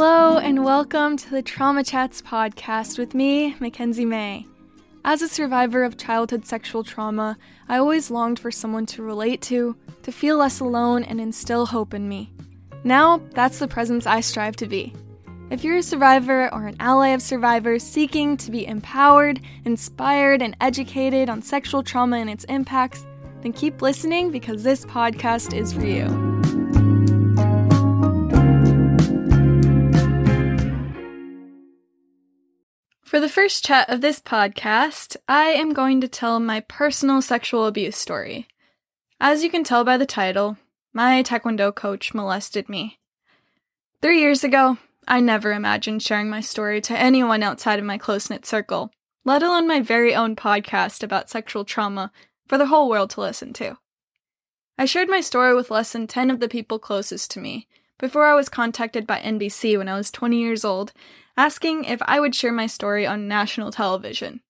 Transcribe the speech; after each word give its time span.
Hello, 0.00 0.38
and 0.38 0.64
welcome 0.64 1.16
to 1.16 1.28
the 1.28 1.42
Trauma 1.42 1.82
Chats 1.82 2.22
podcast 2.22 3.00
with 3.00 3.14
me, 3.14 3.54
MacKenzie 3.54 4.06
Mae. 4.06 4.46
As 5.04 5.22
a 5.22 5.28
survivor 5.28 5.82
of 5.82 5.96
childhood 5.96 6.46
sexual 6.46 6.84
trauma, 6.84 7.36
I 7.68 7.78
always 7.78 8.08
longed 8.08 8.38
for 8.38 8.52
someone 8.52 8.86
to 8.86 9.02
relate 9.02 9.42
to, 9.42 9.74
to 10.04 10.12
feel 10.12 10.36
less 10.36 10.60
alone, 10.60 11.02
and 11.02 11.20
instill 11.20 11.66
hope 11.66 11.94
in 11.94 12.08
me. 12.08 12.32
Now, 12.84 13.20
that's 13.32 13.58
the 13.58 13.66
presence 13.66 14.06
I 14.06 14.20
strive 14.20 14.54
to 14.58 14.68
be. 14.68 14.94
If 15.50 15.64
you're 15.64 15.78
a 15.78 15.82
survivor 15.82 16.48
or 16.54 16.68
an 16.68 16.76
ally 16.78 17.08
of 17.08 17.20
survivors 17.20 17.82
seeking 17.82 18.36
to 18.36 18.52
be 18.52 18.68
empowered, 18.68 19.40
inspired, 19.64 20.42
and 20.42 20.56
educated 20.60 21.28
on 21.28 21.42
sexual 21.42 21.82
trauma 21.82 22.18
and 22.18 22.30
its 22.30 22.44
impacts, 22.44 23.04
then 23.42 23.52
keep 23.52 23.82
listening 23.82 24.30
because 24.30 24.62
this 24.62 24.84
podcast 24.84 25.58
is 25.58 25.72
for 25.72 25.84
you. 25.84 26.37
For 33.08 33.20
the 33.20 33.28
first 33.30 33.64
chat 33.64 33.88
of 33.88 34.02
this 34.02 34.20
podcast, 34.20 35.16
I 35.26 35.44
am 35.44 35.72
going 35.72 36.02
to 36.02 36.08
tell 36.08 36.38
my 36.38 36.60
personal 36.60 37.22
sexual 37.22 37.64
abuse 37.64 37.96
story. 37.96 38.48
As 39.18 39.42
you 39.42 39.48
can 39.48 39.64
tell 39.64 39.82
by 39.82 39.96
the 39.96 40.04
title, 40.04 40.58
my 40.92 41.22
Taekwondo 41.22 41.74
coach 41.74 42.12
molested 42.12 42.68
me. 42.68 42.98
Three 44.02 44.20
years 44.20 44.44
ago, 44.44 44.76
I 45.06 45.20
never 45.20 45.52
imagined 45.52 46.02
sharing 46.02 46.28
my 46.28 46.42
story 46.42 46.82
to 46.82 46.98
anyone 46.98 47.42
outside 47.42 47.78
of 47.78 47.86
my 47.86 47.96
close 47.96 48.28
knit 48.28 48.44
circle, 48.44 48.90
let 49.24 49.42
alone 49.42 49.66
my 49.66 49.80
very 49.80 50.14
own 50.14 50.36
podcast 50.36 51.02
about 51.02 51.30
sexual 51.30 51.64
trauma 51.64 52.12
for 52.46 52.58
the 52.58 52.66
whole 52.66 52.90
world 52.90 53.08
to 53.12 53.22
listen 53.22 53.54
to. 53.54 53.78
I 54.76 54.84
shared 54.84 55.08
my 55.08 55.22
story 55.22 55.54
with 55.54 55.70
less 55.70 55.92
than 55.92 56.08
10 56.08 56.30
of 56.30 56.40
the 56.40 56.48
people 56.48 56.78
closest 56.78 57.30
to 57.30 57.40
me 57.40 57.68
before 57.98 58.26
I 58.26 58.34
was 58.34 58.48
contacted 58.50 59.06
by 59.06 59.20
NBC 59.20 59.78
when 59.78 59.88
I 59.88 59.96
was 59.96 60.10
20 60.10 60.38
years 60.38 60.62
old, 60.62 60.92
asking 61.38 61.84
if 61.84 62.02
I 62.02 62.18
would 62.18 62.34
share 62.34 62.52
my 62.52 62.66
story 62.66 63.06
on 63.06 63.28
national 63.28 63.70
television. 63.70 64.40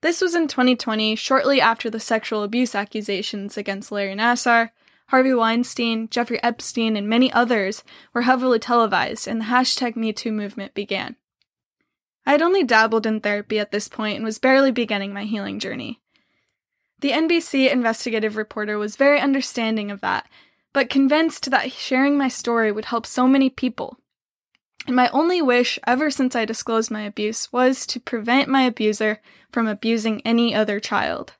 This 0.00 0.22
was 0.22 0.34
in 0.34 0.48
2020, 0.48 1.14
shortly 1.14 1.60
after 1.60 1.90
the 1.90 2.00
sexual 2.00 2.42
abuse 2.42 2.74
accusations 2.74 3.58
against 3.58 3.92
Larry 3.92 4.16
Nassar, 4.16 4.70
Harvey 5.08 5.34
Weinstein, 5.34 6.08
Jeffrey 6.08 6.42
Epstein, 6.42 6.96
and 6.96 7.06
many 7.06 7.30
others 7.32 7.84
were 8.14 8.22
heavily 8.22 8.58
televised, 8.58 9.28
and 9.28 9.42
the 9.42 9.44
hashtag 9.44 9.94
MeToo 9.94 10.32
movement 10.32 10.72
began. 10.72 11.14
I 12.24 12.32
had 12.32 12.42
only 12.42 12.64
dabbled 12.64 13.04
in 13.04 13.20
therapy 13.20 13.58
at 13.58 13.70
this 13.70 13.88
point 13.88 14.16
and 14.16 14.24
was 14.24 14.38
barely 14.38 14.70
beginning 14.70 15.12
my 15.12 15.24
healing 15.24 15.58
journey. 15.58 16.00
The 17.00 17.10
NBC 17.10 17.70
investigative 17.70 18.36
reporter 18.36 18.78
was 18.78 18.96
very 18.96 19.20
understanding 19.20 19.90
of 19.90 20.00
that, 20.00 20.26
but 20.72 20.88
convinced 20.88 21.50
that 21.50 21.70
sharing 21.70 22.16
my 22.16 22.28
story 22.28 22.72
would 22.72 22.86
help 22.86 23.04
so 23.04 23.28
many 23.28 23.50
people. 23.50 23.98
And 24.86 24.96
my 24.96 25.08
only 25.10 25.40
wish 25.40 25.78
ever 25.86 26.10
since 26.10 26.34
I 26.34 26.44
disclosed 26.44 26.90
my 26.90 27.02
abuse 27.02 27.52
was 27.52 27.86
to 27.86 28.00
prevent 28.00 28.48
my 28.48 28.62
abuser 28.62 29.20
from 29.50 29.66
abusing 29.66 30.20
any 30.22 30.54
other 30.54 30.80
child. 30.80 31.34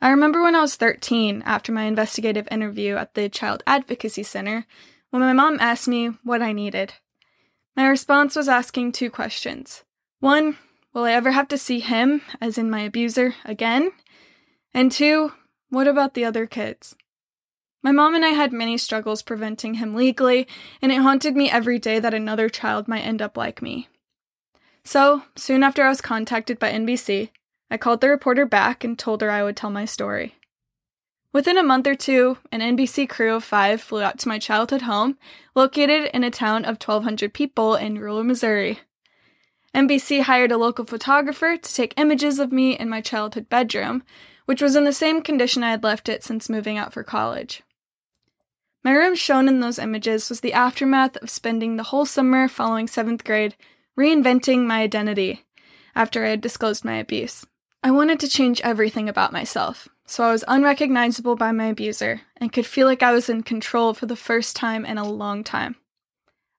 I 0.00 0.10
remember 0.10 0.42
when 0.42 0.54
I 0.54 0.60
was 0.60 0.76
13, 0.76 1.42
after 1.46 1.72
my 1.72 1.84
investigative 1.84 2.46
interview 2.50 2.96
at 2.96 3.14
the 3.14 3.28
Child 3.28 3.62
Advocacy 3.66 4.22
Center, 4.22 4.66
when 5.10 5.22
my 5.22 5.32
mom 5.32 5.58
asked 5.60 5.88
me 5.88 6.08
what 6.22 6.42
I 6.42 6.52
needed. 6.52 6.94
My 7.76 7.86
response 7.86 8.36
was 8.36 8.48
asking 8.48 8.92
two 8.92 9.10
questions. 9.10 9.82
One, 10.20 10.58
will 10.92 11.04
I 11.04 11.12
ever 11.12 11.32
have 11.32 11.48
to 11.48 11.58
see 11.58 11.80
him, 11.80 12.22
as 12.40 12.58
in 12.58 12.70
my 12.70 12.80
abuser, 12.80 13.34
again? 13.44 13.92
And 14.72 14.92
two, 14.92 15.32
what 15.70 15.88
about 15.88 16.14
the 16.14 16.24
other 16.24 16.46
kids? 16.46 16.94
My 17.84 17.92
mom 17.92 18.14
and 18.14 18.24
I 18.24 18.30
had 18.30 18.50
many 18.50 18.78
struggles 18.78 19.20
preventing 19.20 19.74
him 19.74 19.94
legally, 19.94 20.48
and 20.80 20.90
it 20.90 21.02
haunted 21.02 21.36
me 21.36 21.50
every 21.50 21.78
day 21.78 21.98
that 21.98 22.14
another 22.14 22.48
child 22.48 22.88
might 22.88 23.02
end 23.02 23.20
up 23.20 23.36
like 23.36 23.60
me. 23.60 23.88
So, 24.84 25.24
soon 25.36 25.62
after 25.62 25.84
I 25.84 25.90
was 25.90 26.00
contacted 26.00 26.58
by 26.58 26.72
NBC, 26.72 27.28
I 27.70 27.76
called 27.76 28.00
the 28.00 28.08
reporter 28.08 28.46
back 28.46 28.84
and 28.84 28.98
told 28.98 29.20
her 29.20 29.30
I 29.30 29.42
would 29.42 29.54
tell 29.54 29.68
my 29.68 29.84
story. 29.84 30.36
Within 31.30 31.58
a 31.58 31.62
month 31.62 31.86
or 31.86 31.94
two, 31.94 32.38
an 32.50 32.60
NBC 32.60 33.06
crew 33.06 33.34
of 33.34 33.44
five 33.44 33.82
flew 33.82 34.00
out 34.00 34.18
to 34.20 34.28
my 34.28 34.38
childhood 34.38 34.82
home, 34.82 35.18
located 35.54 36.08
in 36.14 36.24
a 36.24 36.30
town 36.30 36.64
of 36.64 36.80
1,200 36.82 37.34
people 37.34 37.74
in 37.74 37.98
rural 37.98 38.24
Missouri. 38.24 38.78
NBC 39.74 40.22
hired 40.22 40.52
a 40.52 40.56
local 40.56 40.86
photographer 40.86 41.58
to 41.58 41.74
take 41.74 41.92
images 41.98 42.38
of 42.38 42.50
me 42.50 42.78
in 42.78 42.88
my 42.88 43.02
childhood 43.02 43.50
bedroom, 43.50 44.02
which 44.46 44.62
was 44.62 44.74
in 44.74 44.84
the 44.84 44.92
same 44.92 45.20
condition 45.20 45.62
I 45.62 45.72
had 45.72 45.82
left 45.82 46.08
it 46.08 46.24
since 46.24 46.48
moving 46.48 46.78
out 46.78 46.94
for 46.94 47.02
college. 47.02 47.62
My 48.84 48.92
room 48.92 49.14
shown 49.14 49.48
in 49.48 49.60
those 49.60 49.78
images 49.78 50.28
was 50.28 50.40
the 50.40 50.52
aftermath 50.52 51.16
of 51.16 51.30
spending 51.30 51.76
the 51.76 51.84
whole 51.84 52.04
summer 52.04 52.48
following 52.48 52.86
seventh 52.86 53.24
grade 53.24 53.56
reinventing 53.98 54.66
my 54.66 54.82
identity 54.82 55.46
after 55.96 56.26
I 56.26 56.28
had 56.28 56.42
disclosed 56.42 56.84
my 56.84 56.96
abuse. 56.96 57.46
I 57.82 57.90
wanted 57.90 58.20
to 58.20 58.28
change 58.28 58.60
everything 58.60 59.08
about 59.08 59.32
myself, 59.32 59.88
so 60.04 60.24
I 60.24 60.32
was 60.32 60.44
unrecognizable 60.46 61.34
by 61.34 61.50
my 61.50 61.66
abuser 61.66 62.22
and 62.36 62.52
could 62.52 62.66
feel 62.66 62.86
like 62.86 63.02
I 63.02 63.12
was 63.12 63.30
in 63.30 63.42
control 63.42 63.94
for 63.94 64.04
the 64.04 64.16
first 64.16 64.54
time 64.54 64.84
in 64.84 64.98
a 64.98 65.08
long 65.08 65.42
time. 65.44 65.76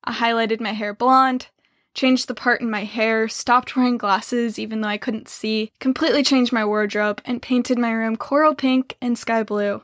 I 0.03 0.13
highlighted 0.13 0.59
my 0.59 0.71
hair 0.71 0.95
blonde, 0.95 1.47
changed 1.93 2.27
the 2.27 2.33
part 2.33 2.59
in 2.59 2.71
my 2.71 2.85
hair, 2.85 3.27
stopped 3.27 3.75
wearing 3.75 3.99
glasses 3.99 4.57
even 4.57 4.81
though 4.81 4.87
I 4.87 4.97
couldn't 4.97 5.29
see, 5.29 5.71
completely 5.79 6.23
changed 6.23 6.51
my 6.51 6.65
wardrobe, 6.65 7.21
and 7.23 7.41
painted 7.41 7.77
my 7.77 7.91
room 7.91 8.15
coral 8.15 8.55
pink 8.55 8.97
and 8.99 9.15
sky 9.17 9.43
blue. 9.43 9.83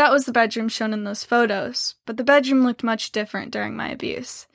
That 0.00 0.12
was 0.12 0.24
the 0.24 0.32
bedroom 0.32 0.70
shown 0.70 0.94
in 0.94 1.04
those 1.04 1.24
photos, 1.24 1.96
but 2.06 2.16
the 2.16 2.24
bedroom 2.24 2.62
looked 2.62 2.82
much 2.82 3.12
different 3.12 3.50
during 3.50 3.76
my 3.76 3.90
abuse. 3.90 4.46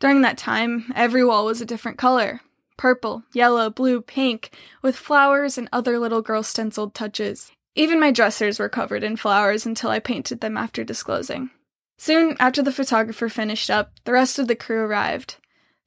During 0.00 0.22
that 0.22 0.38
time, 0.38 0.90
every 0.96 1.22
wall 1.22 1.44
was 1.44 1.60
a 1.60 1.66
different 1.66 1.98
color, 1.98 2.40
purple, 2.78 3.22
yellow, 3.34 3.68
blue, 3.68 4.00
pink, 4.00 4.50
with 4.80 4.96
flowers 4.96 5.58
and 5.58 5.68
other 5.72 5.98
little 5.98 6.22
girl 6.22 6.42
stenciled 6.42 6.94
touches. 6.94 7.52
Even 7.74 8.00
my 8.00 8.10
dressers 8.10 8.58
were 8.58 8.70
covered 8.70 9.04
in 9.04 9.18
flowers 9.18 9.66
until 9.66 9.90
I 9.90 9.98
painted 9.98 10.40
them 10.40 10.56
after 10.56 10.84
disclosing. 10.84 11.50
Soon 11.98 12.34
after 12.40 12.62
the 12.62 12.72
photographer 12.72 13.28
finished 13.28 13.68
up, 13.68 13.92
the 14.04 14.12
rest 14.12 14.38
of 14.38 14.48
the 14.48 14.56
crew 14.56 14.80
arrived. 14.80 15.36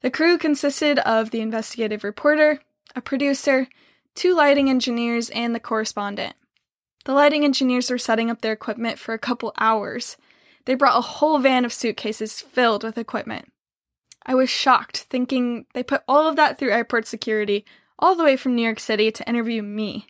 The 0.02 0.12
crew 0.12 0.38
consisted 0.38 1.00
of 1.00 1.32
the 1.32 1.40
investigative 1.40 2.04
reporter, 2.04 2.60
a 2.94 3.00
producer, 3.00 3.66
two 4.14 4.32
lighting 4.36 4.70
engineers, 4.70 5.28
and 5.30 5.56
the 5.56 5.58
correspondent. 5.58 6.36
The 7.04 7.12
lighting 7.12 7.44
engineers 7.44 7.90
were 7.90 7.98
setting 7.98 8.30
up 8.30 8.40
their 8.40 8.52
equipment 8.52 8.98
for 8.98 9.12
a 9.12 9.18
couple 9.18 9.52
hours. 9.58 10.16
They 10.64 10.74
brought 10.74 10.98
a 10.98 11.02
whole 11.02 11.38
van 11.38 11.64
of 11.64 11.72
suitcases 11.72 12.40
filled 12.40 12.84
with 12.84 12.96
equipment. 12.96 13.52
I 14.24 14.34
was 14.34 14.48
shocked, 14.48 14.98
thinking 15.10 15.66
they 15.74 15.82
put 15.82 16.02
all 16.06 16.28
of 16.28 16.36
that 16.36 16.58
through 16.58 16.70
airport 16.70 17.06
security 17.06 17.64
all 17.98 18.14
the 18.14 18.24
way 18.24 18.36
from 18.36 18.54
New 18.54 18.62
York 18.62 18.78
City 18.78 19.10
to 19.10 19.28
interview 19.28 19.62
me. 19.62 20.06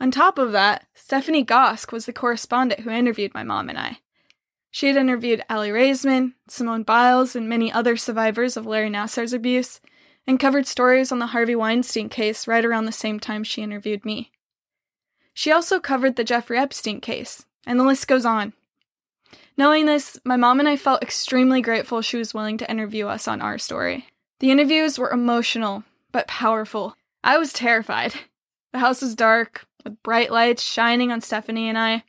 On 0.00 0.10
top 0.10 0.38
of 0.38 0.52
that, 0.52 0.86
Stephanie 0.94 1.44
Gosk 1.44 1.92
was 1.92 2.06
the 2.06 2.12
correspondent 2.12 2.80
who 2.80 2.90
interviewed 2.90 3.34
my 3.34 3.42
mom 3.42 3.68
and 3.68 3.78
I. 3.78 3.98
She 4.70 4.86
had 4.86 4.96
interviewed 4.96 5.42
Aly 5.50 5.70
Raisman, 5.70 6.34
Simone 6.48 6.84
Biles, 6.84 7.36
and 7.36 7.48
many 7.48 7.70
other 7.70 7.96
survivors 7.96 8.56
of 8.56 8.66
Larry 8.66 8.88
Nassar's 8.88 9.32
abuse, 9.32 9.80
and 10.26 10.40
covered 10.40 10.66
stories 10.66 11.10
on 11.10 11.18
the 11.18 11.28
Harvey 11.28 11.56
Weinstein 11.56 12.08
case 12.08 12.46
right 12.46 12.64
around 12.64 12.84
the 12.84 12.92
same 12.92 13.18
time 13.18 13.44
she 13.44 13.62
interviewed 13.62 14.04
me. 14.04 14.30
She 15.32 15.52
also 15.52 15.80
covered 15.80 16.16
the 16.16 16.24
Jeffrey 16.24 16.58
Epstein 16.58 17.00
case, 17.00 17.44
and 17.66 17.78
the 17.78 17.84
list 17.84 18.08
goes 18.08 18.24
on. 18.24 18.52
Knowing 19.56 19.86
this, 19.86 20.18
my 20.24 20.36
mom 20.36 20.58
and 20.58 20.68
I 20.68 20.76
felt 20.76 21.02
extremely 21.02 21.60
grateful 21.60 22.02
she 22.02 22.16
was 22.16 22.32
willing 22.32 22.56
to 22.58 22.70
interview 22.70 23.06
us 23.06 23.28
on 23.28 23.42
our 23.42 23.58
story. 23.58 24.06
The 24.38 24.50
interviews 24.50 24.98
were 24.98 25.10
emotional, 25.10 25.84
but 26.12 26.26
powerful. 26.26 26.96
I 27.22 27.36
was 27.36 27.52
terrified. 27.52 28.14
The 28.72 28.78
house 28.78 29.02
was 29.02 29.14
dark, 29.14 29.66
with 29.84 30.02
bright 30.02 30.30
lights 30.30 30.62
shining 30.62 31.10
on 31.10 31.20
Stephanie 31.20 31.68
and 31.68 31.76
I. 31.76 32.04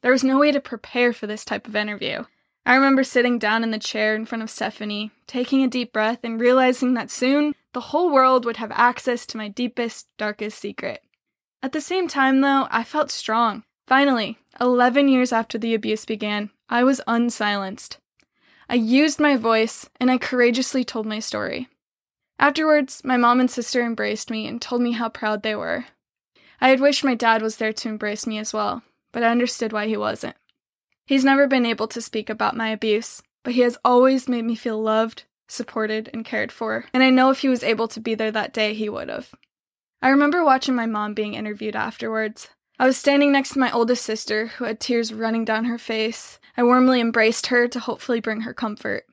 There 0.00 0.10
was 0.10 0.24
no 0.24 0.38
way 0.38 0.50
to 0.50 0.60
prepare 0.60 1.12
for 1.12 1.26
this 1.26 1.44
type 1.44 1.68
of 1.68 1.76
interview. 1.76 2.24
I 2.64 2.74
remember 2.74 3.04
sitting 3.04 3.38
down 3.38 3.62
in 3.62 3.72
the 3.72 3.78
chair 3.78 4.14
in 4.14 4.24
front 4.24 4.42
of 4.42 4.50
Stephanie, 4.50 5.10
taking 5.26 5.62
a 5.62 5.68
deep 5.68 5.92
breath, 5.92 6.20
and 6.22 6.40
realizing 6.40 6.94
that 6.94 7.10
soon 7.10 7.54
the 7.72 7.80
whole 7.80 8.10
world 8.10 8.44
would 8.44 8.56
have 8.56 8.72
access 8.72 9.26
to 9.26 9.36
my 9.36 9.48
deepest, 9.48 10.08
darkest 10.16 10.58
secret. 10.58 11.02
At 11.62 11.72
the 11.72 11.80
same 11.80 12.08
time, 12.08 12.40
though, 12.40 12.66
I 12.70 12.82
felt 12.82 13.10
strong. 13.10 13.62
Finally, 13.86 14.38
11 14.60 15.08
years 15.08 15.32
after 15.32 15.58
the 15.58 15.74
abuse 15.74 16.04
began, 16.04 16.50
I 16.68 16.82
was 16.82 17.00
unsilenced. 17.06 17.98
I 18.68 18.74
used 18.74 19.20
my 19.20 19.36
voice 19.36 19.88
and 20.00 20.10
I 20.10 20.18
courageously 20.18 20.84
told 20.84 21.06
my 21.06 21.18
story. 21.18 21.68
Afterwards, 22.38 23.02
my 23.04 23.16
mom 23.16 23.38
and 23.38 23.50
sister 23.50 23.82
embraced 23.82 24.30
me 24.30 24.48
and 24.48 24.60
told 24.60 24.82
me 24.82 24.92
how 24.92 25.08
proud 25.08 25.42
they 25.42 25.54
were. 25.54 25.86
I 26.60 26.68
had 26.68 26.80
wished 26.80 27.04
my 27.04 27.14
dad 27.14 27.42
was 27.42 27.56
there 27.56 27.72
to 27.72 27.88
embrace 27.88 28.26
me 28.26 28.38
as 28.38 28.52
well, 28.52 28.82
but 29.12 29.22
I 29.22 29.30
understood 29.30 29.72
why 29.72 29.86
he 29.86 29.96
wasn't. 29.96 30.36
He's 31.06 31.24
never 31.24 31.46
been 31.46 31.66
able 31.66 31.88
to 31.88 32.00
speak 32.00 32.30
about 32.30 32.56
my 32.56 32.68
abuse, 32.70 33.22
but 33.44 33.54
he 33.54 33.60
has 33.60 33.76
always 33.84 34.28
made 34.28 34.44
me 34.44 34.54
feel 34.54 34.80
loved, 34.80 35.24
supported, 35.48 36.08
and 36.12 36.24
cared 36.24 36.50
for, 36.50 36.86
and 36.94 37.02
I 37.02 37.10
know 37.10 37.30
if 37.30 37.40
he 37.40 37.48
was 37.48 37.62
able 37.62 37.88
to 37.88 38.00
be 38.00 38.14
there 38.14 38.30
that 38.30 38.52
day, 38.52 38.74
he 38.74 38.88
would 38.88 39.08
have. 39.08 39.34
I 40.02 40.08
remember 40.08 40.44
watching 40.44 40.74
my 40.74 40.86
mom 40.86 41.14
being 41.14 41.34
interviewed 41.34 41.76
afterwards. 41.76 42.48
I 42.76 42.86
was 42.86 42.96
standing 42.96 43.30
next 43.30 43.50
to 43.50 43.60
my 43.60 43.70
oldest 43.70 44.04
sister, 44.04 44.48
who 44.48 44.64
had 44.64 44.80
tears 44.80 45.14
running 45.14 45.44
down 45.44 45.66
her 45.66 45.78
face. 45.78 46.40
I 46.56 46.64
warmly 46.64 47.00
embraced 47.00 47.46
her 47.46 47.68
to 47.68 47.78
hopefully 47.78 48.18
bring 48.18 48.40
her 48.40 48.52
comfort. 48.52 49.04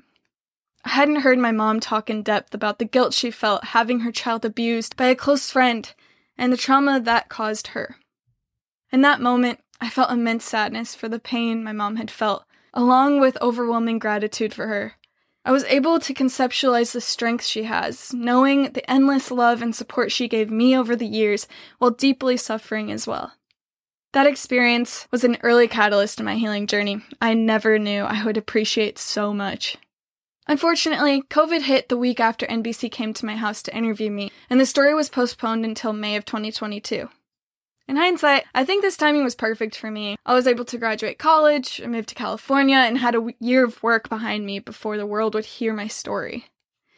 I 0.84 0.90
hadn't 0.90 1.18
heard 1.18 1.38
my 1.38 1.52
mom 1.52 1.80
talk 1.80 2.10
in 2.10 2.24
depth 2.24 2.56
about 2.56 2.80
the 2.80 2.86
guilt 2.86 3.14
she 3.14 3.30
felt 3.30 3.66
having 3.66 4.00
her 4.00 4.12
child 4.12 4.44
abused 4.46 4.98
by 4.98 5.06
a 5.06 5.16
close 5.16 5.52
friend 5.52 5.94
and 6.38 6.52
the 6.52 6.58
trauma 6.58 7.00
that 7.00 7.30
caused 7.30 7.68
her. 7.68 7.98
In 8.92 9.02
that 9.02 9.22
moment, 9.22 9.60
I 9.80 9.90
felt 9.90 10.10
immense 10.12 10.46
sadness 10.46 10.96
for 10.96 11.08
the 11.08 11.20
pain 11.20 11.64
my 11.64 11.72
mom 11.72 11.98
had 11.98 12.10
felt, 12.10 12.46
along 12.74 13.20
with 13.20 13.38
overwhelming 13.42 14.00
gratitude 14.00 14.56
for 14.56 14.68
her. 14.68 14.96
I 15.50 15.52
was 15.52 15.64
able 15.64 16.00
to 16.02 16.14
conceptualize 16.14 16.92
the 16.92 17.02
strength 17.02 17.44
she 17.44 17.64
has, 17.64 18.14
knowing 18.14 18.72
the 18.74 18.88
endless 18.88 19.32
love 19.32 19.64
and 19.64 19.76
support 19.76 20.12
she 20.12 20.28
gave 20.28 20.52
me 20.52 20.78
over 20.78 20.96
the 20.96 21.08
years 21.08 21.48
while 21.80 21.90
deeply 21.90 22.38
suffering 22.38 22.92
as 22.92 23.08
well. 23.08 23.34
That 24.14 24.28
experience 24.28 25.08
was 25.10 25.24
an 25.24 25.40
early 25.42 25.68
catalyst 25.68 26.20
in 26.20 26.26
my 26.28 26.36
healing 26.36 26.68
journey 26.68 27.02
I 27.20 27.34
never 27.34 27.80
knew 27.80 28.04
I 28.04 28.24
would 28.24 28.38
appreciate 28.38 29.00
so 29.00 29.34
much. 29.34 29.76
Unfortunately, 30.48 31.24
COVID 31.24 31.64
hit 31.64 31.90
the 31.90 31.98
week 31.98 32.20
after 32.20 32.46
NBC 32.46 32.92
came 32.92 33.16
to 33.16 33.26
my 33.26 33.36
house 33.36 33.64
to 33.64 33.76
interview 33.76 34.12
me, 34.12 34.32
and 34.52 34.60
the 34.60 34.68
story 34.68 34.94
was 34.94 35.10
postponed 35.10 35.66
until 35.66 35.94
May 35.94 36.16
of 36.16 36.26
2022. 36.26 37.10
In 37.90 37.96
hindsight, 37.96 38.44
I 38.54 38.66
think 38.66 38.84
this 38.84 38.96
timing 38.96 39.24
was 39.24 39.34
perfect 39.34 39.76
for 39.76 39.90
me. 39.90 40.16
I 40.24 40.36
was 40.36 40.46
able 40.46 40.64
to 40.66 40.78
graduate 40.78 41.18
college, 41.18 41.82
I 41.84 41.88
moved 41.88 42.10
to 42.10 42.16
California, 42.16 42.76
and 42.76 43.00
had 43.00 43.16
a 43.16 43.34
year 43.40 43.66
of 43.66 43.82
work 43.82 44.10
behind 44.10 44.46
me 44.46 44.60
before 44.60 44.96
the 44.96 45.08
world 45.08 45.34
would 45.34 45.46
hear 45.46 45.74
my 45.74 45.88
story. 45.88 46.46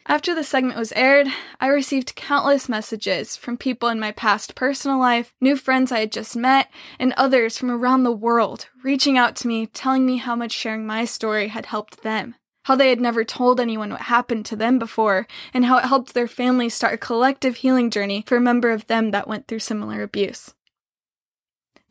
After 0.06 0.34
the 0.34 0.44
segment 0.44 0.78
was 0.78 0.92
aired, 0.92 1.28
I 1.58 1.68
received 1.68 2.14
countless 2.14 2.68
messages 2.68 3.38
from 3.38 3.56
people 3.56 3.88
in 3.88 3.98
my 4.00 4.12
past 4.12 4.54
personal 4.54 4.98
life, 4.98 5.32
new 5.40 5.56
friends 5.56 5.92
I 5.92 6.00
had 6.00 6.12
just 6.12 6.36
met, 6.36 6.70
and 6.98 7.14
others 7.14 7.56
from 7.56 7.70
around 7.70 8.02
the 8.02 8.12
world 8.12 8.68
reaching 8.84 9.16
out 9.16 9.34
to 9.36 9.48
me, 9.48 9.64
telling 9.68 10.04
me 10.04 10.18
how 10.18 10.36
much 10.36 10.52
sharing 10.52 10.84
my 10.84 11.06
story 11.06 11.48
had 11.48 11.64
helped 11.64 12.02
them. 12.02 12.34
How 12.64 12.76
they 12.76 12.90
had 12.90 13.00
never 13.00 13.24
told 13.24 13.60
anyone 13.60 13.88
what 13.88 14.02
happened 14.02 14.44
to 14.46 14.56
them 14.56 14.78
before, 14.78 15.26
and 15.54 15.64
how 15.64 15.78
it 15.78 15.86
helped 15.86 16.12
their 16.12 16.28
family 16.28 16.68
start 16.68 16.92
a 16.92 16.98
collective 16.98 17.56
healing 17.56 17.88
journey 17.88 18.24
for 18.26 18.36
a 18.36 18.42
member 18.42 18.70
of 18.70 18.88
them 18.88 19.10
that 19.12 19.26
went 19.26 19.48
through 19.48 19.60
similar 19.60 20.02
abuse. 20.02 20.52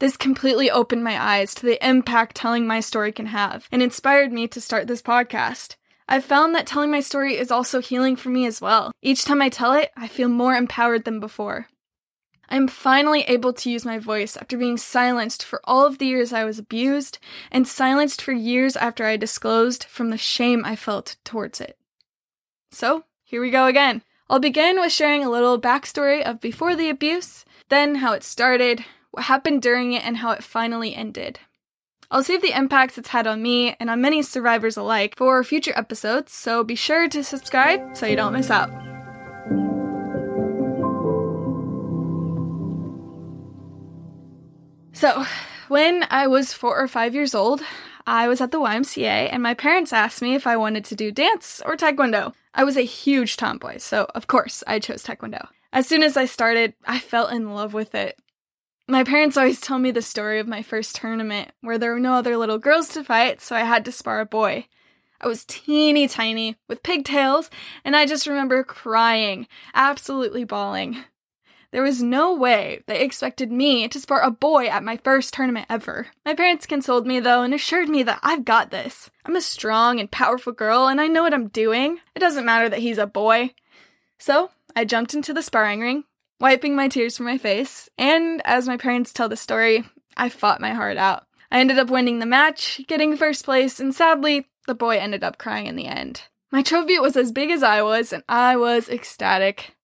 This 0.01 0.18
completely 0.18 0.71
opened 0.71 1.03
my 1.03 1.24
eyes 1.24 1.53
to 1.53 1.63
the 1.68 1.88
impact 1.88 2.36
telling 2.36 2.65
my 2.65 2.80
story 2.80 3.12
can 3.12 3.27
have 3.27 3.68
and 3.71 3.83
inspired 3.83 4.33
me 4.33 4.48
to 4.48 4.59
start 4.59 4.88
this 4.88 5.03
podcast. 5.03 5.75
I've 6.09 6.25
found 6.25 6.56
that 6.56 6.65
telling 6.65 6.89
my 6.89 7.01
story 7.01 7.38
is 7.38 7.51
also 7.51 7.81
healing 7.81 8.15
for 8.15 8.30
me 8.30 8.48
as 8.48 8.59
well. 8.59 8.92
Each 9.03 9.24
time 9.24 9.44
I 9.44 9.50
tell 9.50 9.74
it, 9.74 9.92
I 9.95 10.07
feel 10.07 10.27
more 10.27 10.56
empowered 10.56 11.06
than 11.06 11.19
before. 11.19 11.68
I'm 12.50 12.68
finally 12.68 13.21
able 13.27 13.53
to 13.53 13.69
use 13.69 13.86
my 13.86 14.00
voice 14.00 14.36
after 14.36 14.57
being 14.57 14.77
silenced 14.77 15.45
for 15.45 15.62
all 15.65 15.86
of 15.86 16.00
the 16.00 16.07
years 16.07 16.33
I 16.33 16.45
was 16.45 16.57
abused, 16.57 17.19
and 17.51 17.68
silenced 17.68 18.24
for 18.24 18.31
years 18.31 18.75
after 18.75 19.06
I 19.06 19.18
disclosed 19.18 19.83
from 19.83 20.09
the 20.09 20.18
shame 20.18 20.65
I 20.65 20.75
felt 20.75 21.18
towards 21.24 21.62
it. 21.62 21.77
So, 22.71 23.03
here 23.24 23.39
we 23.39 23.51
go 23.51 23.68
again. 23.68 24.01
I'll 24.31 24.39
begin 24.39 24.80
with 24.80 24.92
sharing 24.92 25.24
a 25.24 25.30
little 25.30 25.62
backstory 25.62 26.24
of 26.24 26.42
before 26.42 26.75
the 26.75 26.89
abuse, 26.89 27.45
then 27.69 27.95
how 27.95 28.13
it 28.13 28.24
started, 28.24 28.83
what 29.12 29.25
happened 29.25 29.62
during 29.62 29.94
it, 29.94 30.06
and 30.06 30.18
how 30.18 30.31
it 30.31 30.44
finally 30.44 30.96
ended. 30.96 31.40
I'll 32.10 32.24
save 32.24 32.42
the 32.42 32.58
impacts 32.58 32.98
it's 32.98 33.10
had 33.10 33.25
on 33.25 33.42
me 33.42 33.75
and 33.80 33.90
on 33.90 34.02
many 34.02 34.22
survivors 34.22 34.75
alike 34.75 35.16
for 35.16 35.42
future 35.46 35.72
episodes, 35.75 36.34
so 36.34 36.63
be 36.63 36.75
sure 36.75 37.08
to 37.08 37.24
subscribe 37.24 37.96
so 37.96 38.06
you 38.06 38.18
don't 38.18 38.34
miss 38.34 38.52
out. 38.52 38.69
So, 44.92 45.25
when 45.69 46.06
I 46.12 46.28
was 46.28 46.54
four 46.54 46.78
or 46.78 46.88
five 46.88 47.16
years 47.16 47.34
old, 47.34 47.62
I 48.06 48.28
was 48.28 48.42
at 48.42 48.52
the 48.52 48.60
YMCA 48.60 49.30
and 49.31 49.42
my 49.42 49.54
parents 49.54 49.94
asked 49.94 50.22
me 50.22 50.36
if 50.36 50.46
I 50.46 50.58
wanted 50.58 50.84
to 50.86 50.96
do 50.96 51.12
dance 51.12 51.62
or 51.66 51.78
taekwondo. 51.78 52.34
I 52.54 52.66
was 52.66 52.75
a 52.75 52.81
huge 52.81 53.38
tomboy, 53.38 53.78
so 53.78 54.06
of 54.13 54.28
course 54.28 54.63
I 54.68 54.80
chose 54.80 55.04
taekwondo. 55.04 55.48
As 55.72 55.88
soon 55.88 56.04
as 56.04 56.18
I 56.18 56.25
started, 56.25 56.74
I 56.86 57.00
fell 57.00 57.28
in 57.28 57.56
love 57.56 57.74
with 57.74 57.96
it. 57.96 58.19
My 58.88 59.04
parents 59.04 59.38
always 59.38 59.62
tell 59.62 59.80
me 59.80 59.92
the 59.92 60.01
story 60.01 60.39
of 60.39 60.48
my 60.48 60.62
first 60.62 60.95
tournament 60.95 61.51
where 61.62 61.78
there 61.78 61.94
were 61.94 62.00
no 62.00 62.13
other 62.13 62.36
little 62.36 62.57
girls 62.57 62.89
to 62.89 63.04
fight, 63.04 63.42
so 63.42 63.56
I 63.56 63.62
had 63.62 63.86
to 63.86 63.92
spar 63.92 64.19
a 64.19 64.25
boy. 64.25 64.68
I 65.22 65.28
was 65.28 65.45
teeny 65.45 66.07
tiny 66.07 66.57
with 66.68 66.83
pigtails, 66.83 67.50
and 67.86 67.95
I 67.95 68.06
just 68.06 68.28
remember 68.28 68.63
crying, 68.63 69.48
absolutely 69.74 70.44
bawling. 70.44 71.04
There 71.72 71.83
was 71.83 72.04
no 72.04 72.33
way 72.36 72.81
they 72.86 73.00
expected 73.00 73.50
me 73.50 73.88
to 73.88 74.00
spar 74.00 74.22
a 74.22 74.30
boy 74.30 74.68
at 74.68 74.84
my 74.84 74.98
first 74.98 75.34
tournament 75.34 75.68
ever. 75.69 76.07
My 76.25 76.34
parents 76.34 76.66
consoled 76.66 77.07
me 77.07 77.22
though 77.22 77.44
and 77.44 77.54
assured 77.54 77.88
me 77.88 78.04
that 78.04 78.19
I've 78.22 78.44
got 78.44 78.72
this. 78.72 79.10
I'm 79.25 79.38
a 79.38 79.42
strong 79.42 79.98
and 79.98 80.12
powerful 80.12 80.51
girl 80.51 80.88
and 80.88 81.00
I 81.00 81.07
know 81.07 81.24
what 81.24 81.34
I'm 81.34 81.48
doing. 81.48 82.00
It 82.13 82.19
doesn't 82.19 82.45
matter 82.45 82.68
that 82.68 82.80
he's 82.80 82.98
a 82.98 83.07
boy. 83.07 83.51
So 84.19 84.51
I 84.75 84.84
jumped 84.84 85.13
into 85.13 85.34
the 85.34 85.42
sparring 85.42 85.80
ring, 85.80 86.04
wiping 86.42 86.76
my 86.76 86.88
tears 86.88 87.16
from 87.16 87.28
my 87.28 87.38
face, 87.38 87.88
and 87.98 88.42
as 88.44 88.68
my 88.68 88.76
parents 88.76 89.14
tell 89.14 89.30
the 89.30 89.38
story, 89.38 89.86
I 90.18 90.28
fought 90.28 90.60
my 90.60 90.74
heart 90.74 90.98
out. 90.98 91.26
I 91.52 91.60
ended 91.60 91.78
up 91.78 91.90
winning 91.90 92.20
the 92.20 92.26
match, 92.26 92.82
getting 92.88 93.16
first 93.16 93.46
place, 93.46 93.80
and 93.80 93.94
sadly, 93.94 94.48
the 94.68 94.76
boy 94.76 94.98
ended 94.98 95.24
up 95.24 95.38
crying 95.38 95.68
in 95.68 95.76
the 95.76 95.86
end. 95.86 96.24
My 96.52 96.64
trophy 96.64 97.00
was 97.00 97.16
as 97.16 97.32
big 97.32 97.52
as 97.52 97.64
I 97.64 97.82
was, 97.84 98.12
and 98.12 98.24
I 98.28 98.58
was 98.58 98.90
ecstatic. 98.90 99.76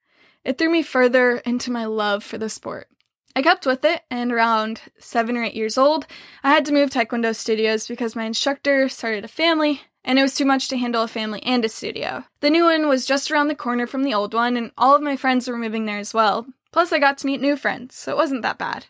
It 0.43 0.57
threw 0.57 0.69
me 0.69 0.81
further 0.81 1.37
into 1.37 1.71
my 1.71 1.85
love 1.85 2.23
for 2.23 2.37
the 2.37 2.49
sport. 2.49 2.89
I 3.35 3.43
kept 3.43 3.67
with 3.67 3.85
it, 3.85 4.01
and 4.09 4.31
around 4.31 4.81
seven 4.97 5.37
or 5.37 5.43
eight 5.43 5.53
years 5.53 5.77
old, 5.77 6.07
I 6.43 6.49
had 6.49 6.65
to 6.65 6.73
move 6.73 6.89
Taekwondo 6.89 7.35
studios 7.35 7.87
because 7.87 8.15
my 8.15 8.23
instructor 8.23 8.89
started 8.89 9.23
a 9.23 9.29
family 9.29 9.81
and 10.07 10.17
it 10.17 10.21
was 10.21 10.33
too 10.33 10.45
much 10.45 10.69
to 10.69 10.77
handle 10.77 11.03
a 11.03 11.07
family 11.07 11.43
and 11.43 11.65
a 11.65 11.69
studio. 11.69 12.23
The 12.39 12.49
new 12.49 12.63
one 12.63 12.87
was 12.87 13.05
just 13.05 13.29
around 13.29 13.49
the 13.49 13.55
corner 13.55 13.85
from 13.85 14.03
the 14.03 14.13
old 14.13 14.33
one, 14.33 14.55
and 14.55 14.71
all 14.77 14.95
of 14.95 15.01
my 15.01 15.17
friends 15.17 15.49
were 15.49 15.57
moving 15.57 15.85
there 15.85 15.99
as 15.99 16.13
well. 16.13 16.47
Plus, 16.71 16.93
I 16.93 16.99
got 16.99 17.17
to 17.19 17.27
meet 17.27 17.41
new 17.41 17.57
friends, 17.57 17.93
so 17.93 18.13
it 18.13 18.17
wasn't 18.17 18.41
that 18.41 18.57
bad. 18.57 18.85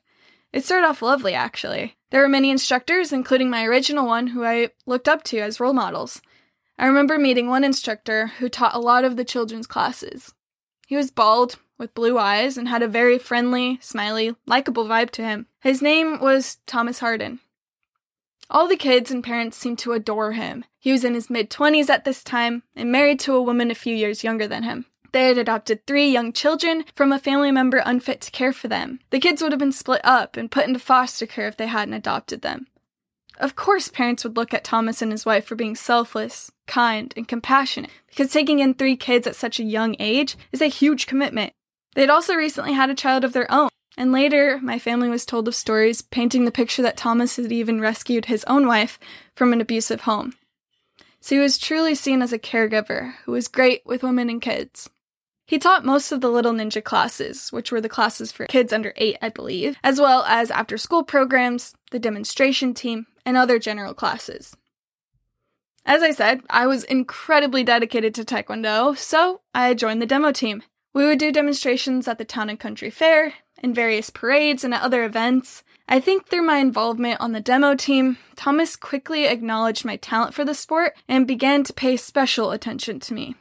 It 0.54 0.64
started 0.64 0.88
off 0.88 1.02
lovely, 1.02 1.34
actually. 1.34 1.96
There 2.12 2.22
were 2.22 2.30
many 2.30 2.52
instructors, 2.52 3.12
including 3.12 3.50
my 3.50 3.66
original 3.66 4.06
one, 4.06 4.28
who 4.28 4.46
I 4.46 4.70
looked 4.86 5.08
up 5.08 5.24
to 5.24 5.40
as 5.40 5.60
role 5.60 5.74
models. 5.74 6.22
I 6.78 6.86
remember 6.86 7.18
meeting 7.18 7.48
one 7.48 7.64
instructor 7.64 8.28
who 8.38 8.48
taught 8.48 8.76
a 8.76 8.80
lot 8.80 9.04
of 9.04 9.18
the 9.18 9.26
children's 9.26 9.66
classes. 9.66 10.36
He 10.86 10.96
was 10.96 11.10
bald, 11.10 11.58
with 11.80 11.96
blue 11.96 12.20
eyes, 12.20 12.58
and 12.58 12.68
had 12.68 12.84
a 12.84 12.88
very 12.88 13.18
friendly, 13.18 13.80
smiley, 13.82 14.36
likable 14.46 14.86
vibe 14.86 15.10
to 15.12 15.24
him. 15.24 15.48
His 15.62 15.82
name 15.82 16.20
was 16.22 16.60
Thomas 16.68 17.00
Harden. 17.00 17.40
All 18.50 18.68
the 18.68 18.78
kids 18.78 19.12
and 19.12 19.24
parents 19.24 19.58
seemed 19.58 19.80
to 19.80 19.92
adore 19.92 20.32
him. 20.32 20.64
He 20.80 20.92
was 20.92 21.04
in 21.04 21.14
his 21.14 21.30
mid 21.30 21.50
20s 21.50 21.90
at 21.90 22.06
this 22.06 22.24
time 22.24 22.64
and 22.76 22.92
married 22.92 23.20
to 23.22 23.36
a 23.36 23.42
woman 23.42 23.70
a 23.70 23.76
few 23.76 23.94
years 23.94 24.24
younger 24.24 24.48
than 24.48 24.64
him. 24.64 24.86
They 25.12 25.28
had 25.28 25.38
adopted 25.38 25.86
three 25.86 26.10
young 26.10 26.32
children 26.32 26.86
from 26.96 27.12
a 27.12 27.20
family 27.20 27.52
member 27.52 27.82
unfit 27.86 28.22
to 28.22 28.32
care 28.32 28.54
for 28.54 28.68
them. 28.68 29.00
The 29.10 29.20
kids 29.20 29.42
would 29.42 29.52
have 29.52 29.60
been 29.60 29.72
split 29.72 30.02
up 30.04 30.38
and 30.38 30.52
put 30.52 30.68
into 30.68 30.80
foster 30.80 31.26
care 31.26 31.48
if 31.48 31.58
they 31.58 31.68
hadn't 31.68 31.94
adopted 31.94 32.42
them. 32.42 32.68
Of 33.40 33.56
course, 33.56 33.90
parents 33.90 34.24
would 34.24 34.36
look 34.36 34.54
at 34.54 34.64
Thomas 34.64 35.02
and 35.02 35.12
his 35.12 35.26
wife 35.26 35.46
for 35.46 35.56
being 35.56 35.76
selfless, 35.76 36.52
kind, 36.66 37.14
and 37.16 37.28
compassionate, 37.28 37.92
because 38.08 38.32
taking 38.32 38.60
in 38.60 38.74
three 38.74 38.96
kids 38.96 39.28
at 39.28 39.36
such 39.36 39.60
a 39.60 39.64
young 39.64 39.96
age 40.00 40.36
is 40.52 40.62
a 40.62 40.68
huge 40.68 41.06
commitment. 41.06 41.54
They 41.94 42.02
had 42.02 42.10
also 42.10 42.34
recently 42.34 42.74
had 42.74 42.90
a 42.90 42.96
child 42.96 43.24
of 43.24 43.34
their 43.34 43.52
own, 43.52 43.70
and 43.98 44.12
later, 44.12 44.60
my 44.62 44.78
family 44.78 45.10
was 45.10 45.26
told 45.26 45.48
of 45.48 45.56
stories 45.56 46.04
painting 46.04 46.46
the 46.46 46.52
picture 46.52 46.84
that 46.84 46.96
Thomas 46.96 47.36
had 47.36 47.52
even 47.52 47.82
rescued 47.82 48.26
his 48.26 48.44
own 48.46 48.68
wife 48.68 49.00
from 49.36 49.52
an 49.52 49.60
abusive 49.60 50.02
home. 50.02 50.36
So 51.20 51.36
he 51.36 51.42
was 51.42 51.58
truly 51.58 51.96
seen 51.96 52.22
as 52.22 52.32
a 52.32 52.40
caregiver 52.40 53.16
who 53.26 53.32
was 53.32 53.48
great 53.48 53.82
with 53.86 54.04
women 54.04 54.30
and 54.30 54.42
kids. 54.42 54.90
He 55.48 55.58
taught 55.58 55.86
most 55.86 56.12
of 56.12 56.22
the 56.22 56.30
Little 56.30 56.54
Ninja 56.54 56.84
classes, 56.84 57.50
which 57.52 57.72
were 57.72 57.82
the 57.82 57.90
classes 57.90 58.32
for 58.32 58.46
kids 58.46 58.72
under 58.72 58.94
8, 58.98 59.18
I 59.22 59.30
believe, 59.30 59.78
as 59.84 60.00
well 60.00 60.24
as 60.24 60.52
after 60.52 60.78
school 60.78 61.04
programs, 61.04 61.74
the 61.90 62.00
demonstration 62.00 62.74
team, 62.74 63.08
and 63.26 63.36
other 63.36 63.58
general 63.58 63.94
classes. 63.94 64.56
As 65.86 66.04
I 66.04 66.12
said, 66.12 66.42
I 66.50 66.68
was 66.68 66.84
incredibly 66.84 67.64
dedicated 67.64 68.14
to 68.16 68.26
Taekwondo, 68.26 68.98
so 68.98 69.40
I 69.56 69.74
joined 69.74 70.02
the 70.02 70.06
demo 70.06 70.34
team. 70.34 70.64
We 70.94 71.06
would 71.06 71.18
do 71.18 71.32
demonstrations 71.32 72.10
at 72.10 72.18
the 72.18 72.26
town 72.26 72.50
and 72.50 72.60
country 72.60 72.90
fair, 72.90 73.34
in 73.62 73.74
various 73.74 74.10
parades 74.10 74.64
and 74.64 74.74
at 74.74 74.82
other 74.82 75.04
events. 75.04 75.64
I 75.90 76.00
think 76.00 76.28
through 76.28 76.44
my 76.44 76.58
involvement 76.58 77.22
on 77.22 77.32
the 77.32 77.40
demo 77.40 77.76
team, 77.76 78.18
Thomas 78.36 78.76
quickly 78.76 79.26
acknowledged 79.26 79.86
my 79.86 79.96
talent 79.96 80.34
for 80.34 80.44
the 80.44 80.54
sport 80.54 80.94
and 81.08 81.26
began 81.26 81.64
to 81.64 81.74
pay 81.74 81.96
special 81.96 82.52
attention 82.52 83.00
to 83.02 83.14
me. 83.14 83.36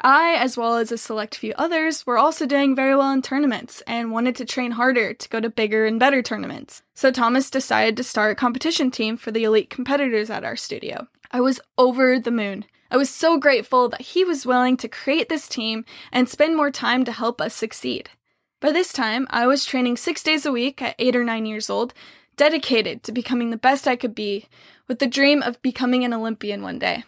I, 0.00 0.34
as 0.34 0.56
well 0.56 0.76
as 0.76 0.92
a 0.92 0.98
select 0.98 1.36
few 1.36 1.52
others, 1.56 2.06
were 2.06 2.18
also 2.18 2.46
doing 2.46 2.76
very 2.76 2.94
well 2.94 3.12
in 3.12 3.22
tournaments 3.22 3.82
and 3.86 4.12
wanted 4.12 4.36
to 4.36 4.44
train 4.44 4.72
harder 4.72 5.14
to 5.14 5.28
go 5.28 5.40
to 5.40 5.48
bigger 5.48 5.86
and 5.86 5.98
better 5.98 6.22
tournaments. 6.22 6.82
So 6.94 7.10
Thomas 7.10 7.50
decided 7.50 7.96
to 7.96 8.04
start 8.04 8.32
a 8.32 8.34
competition 8.34 8.90
team 8.90 9.16
for 9.16 9.30
the 9.30 9.44
elite 9.44 9.70
competitors 9.70 10.30
at 10.30 10.44
our 10.44 10.56
studio. 10.56 11.08
I 11.30 11.40
was 11.40 11.60
over 11.78 12.18
the 12.18 12.30
moon. 12.30 12.66
I 12.90 12.96
was 12.96 13.10
so 13.10 13.38
grateful 13.38 13.88
that 13.88 14.02
he 14.02 14.22
was 14.22 14.46
willing 14.46 14.76
to 14.78 14.88
create 14.88 15.28
this 15.28 15.48
team 15.48 15.84
and 16.12 16.28
spend 16.28 16.56
more 16.56 16.70
time 16.70 17.04
to 17.04 17.12
help 17.12 17.40
us 17.40 17.54
succeed. 17.54 18.10
By 18.66 18.72
this 18.72 18.92
time, 18.92 19.28
I 19.30 19.46
was 19.46 19.64
training 19.64 19.96
six 19.96 20.24
days 20.24 20.44
a 20.44 20.50
week 20.50 20.82
at 20.82 20.96
eight 20.98 21.14
or 21.14 21.22
nine 21.22 21.46
years 21.46 21.70
old, 21.70 21.94
dedicated 22.34 23.04
to 23.04 23.12
becoming 23.12 23.50
the 23.50 23.56
best 23.56 23.86
I 23.86 23.94
could 23.94 24.12
be, 24.12 24.48
with 24.88 24.98
the 24.98 25.06
dream 25.06 25.40
of 25.40 25.62
becoming 25.62 26.02
an 26.02 26.12
Olympian 26.12 26.62
one 26.62 26.80
day. 26.80 27.04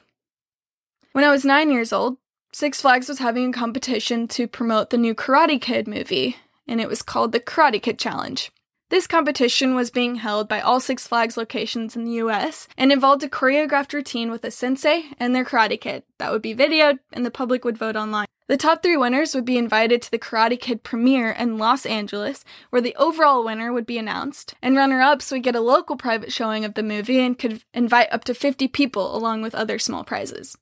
When 1.10 1.24
I 1.24 1.32
was 1.32 1.44
nine 1.44 1.72
years 1.72 1.92
old, 1.92 2.18
Six 2.52 2.80
Flags 2.80 3.08
was 3.08 3.18
having 3.18 3.50
a 3.50 3.52
competition 3.52 4.28
to 4.28 4.46
promote 4.46 4.90
the 4.90 4.96
new 4.96 5.16
Karate 5.16 5.60
Kid 5.60 5.88
movie, 5.88 6.36
and 6.68 6.80
it 6.80 6.88
was 6.88 7.02
called 7.02 7.32
the 7.32 7.40
Karate 7.40 7.82
Kid 7.82 7.98
Challenge. 7.98 8.52
This 8.88 9.08
competition 9.08 9.74
was 9.74 9.90
being 9.90 10.14
held 10.14 10.48
by 10.48 10.60
all 10.60 10.78
Six 10.78 11.08
Flags 11.08 11.36
locations 11.36 11.96
in 11.96 12.04
the 12.04 12.22
US 12.22 12.68
and 12.76 12.92
involved 12.92 13.24
a 13.24 13.28
choreographed 13.28 13.92
routine 13.92 14.30
with 14.30 14.44
a 14.44 14.52
sensei 14.52 15.06
and 15.18 15.34
their 15.34 15.44
Karate 15.44 15.80
Kid 15.80 16.04
that 16.18 16.30
would 16.30 16.40
be 16.40 16.54
videoed 16.54 17.00
and 17.12 17.26
the 17.26 17.32
public 17.32 17.64
would 17.64 17.76
vote 17.76 17.96
online. 17.96 18.28
The 18.48 18.56
top 18.56 18.82
three 18.82 18.96
winners 18.96 19.34
would 19.34 19.44
be 19.44 19.58
invited 19.58 20.00
to 20.00 20.10
the 20.10 20.18
Karate 20.18 20.58
Kid 20.58 20.82
premiere 20.82 21.30
in 21.32 21.58
Los 21.58 21.84
Angeles, 21.84 22.46
where 22.70 22.80
the 22.80 22.96
overall 22.96 23.44
winner 23.44 23.74
would 23.74 23.84
be 23.84 23.98
announced, 23.98 24.54
and 24.62 24.74
runner 24.74 25.02
ups 25.02 25.30
would 25.30 25.42
get 25.42 25.54
a 25.54 25.60
local 25.60 25.96
private 25.96 26.32
showing 26.32 26.64
of 26.64 26.72
the 26.72 26.82
movie 26.82 27.20
and 27.20 27.38
could 27.38 27.62
invite 27.74 28.10
up 28.10 28.24
to 28.24 28.32
50 28.32 28.66
people 28.68 29.14
along 29.14 29.42
with 29.42 29.54
other 29.54 29.78
small 29.78 30.02
prizes. 30.02 30.56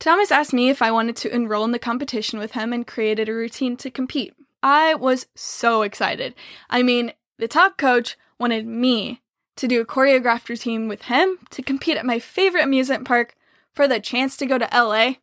Thomas 0.00 0.32
asked 0.32 0.52
me 0.52 0.68
if 0.68 0.82
I 0.82 0.90
wanted 0.90 1.14
to 1.18 1.32
enroll 1.32 1.64
in 1.64 1.70
the 1.70 1.78
competition 1.78 2.40
with 2.40 2.52
him 2.52 2.72
and 2.72 2.84
created 2.84 3.28
a 3.28 3.34
routine 3.34 3.76
to 3.76 3.90
compete. 3.90 4.34
I 4.60 4.96
was 4.96 5.26
so 5.36 5.82
excited. 5.82 6.34
I 6.68 6.82
mean, 6.82 7.12
the 7.38 7.46
top 7.46 7.78
coach 7.78 8.16
wanted 8.40 8.66
me 8.66 9.22
to 9.54 9.68
do 9.68 9.80
a 9.80 9.86
choreographed 9.86 10.48
routine 10.48 10.88
with 10.88 11.02
him 11.02 11.38
to 11.50 11.62
compete 11.62 11.96
at 11.96 12.04
my 12.04 12.18
favorite 12.18 12.64
amusement 12.64 13.04
park 13.04 13.36
for 13.72 13.86
the 13.86 14.00
chance 14.00 14.36
to 14.38 14.46
go 14.46 14.58
to 14.58 14.68
LA. 14.72 15.14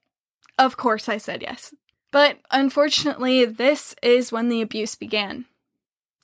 Of 0.58 0.78
course, 0.78 1.10
I 1.10 1.18
said 1.18 1.42
yes. 1.42 1.74
But 2.12 2.40
unfortunately, 2.52 3.46
this 3.46 3.96
is 4.02 4.32
when 4.32 4.50
the 4.50 4.62
abuse 4.62 4.96
began. 4.96 5.46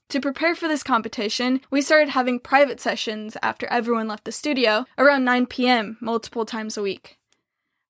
To 0.09 0.21
prepare 0.21 0.55
for 0.55 0.67
this 0.67 0.83
competition, 0.83 1.61
we 1.71 1.81
started 1.81 2.09
having 2.09 2.39
private 2.39 2.79
sessions 2.79 3.37
after 3.41 3.65
everyone 3.67 4.07
left 4.07 4.25
the 4.25 4.31
studio 4.31 4.85
around 4.97 5.25
9 5.25 5.47
p.m. 5.47 5.97
multiple 5.99 6.45
times 6.45 6.77
a 6.77 6.81
week. 6.81 7.17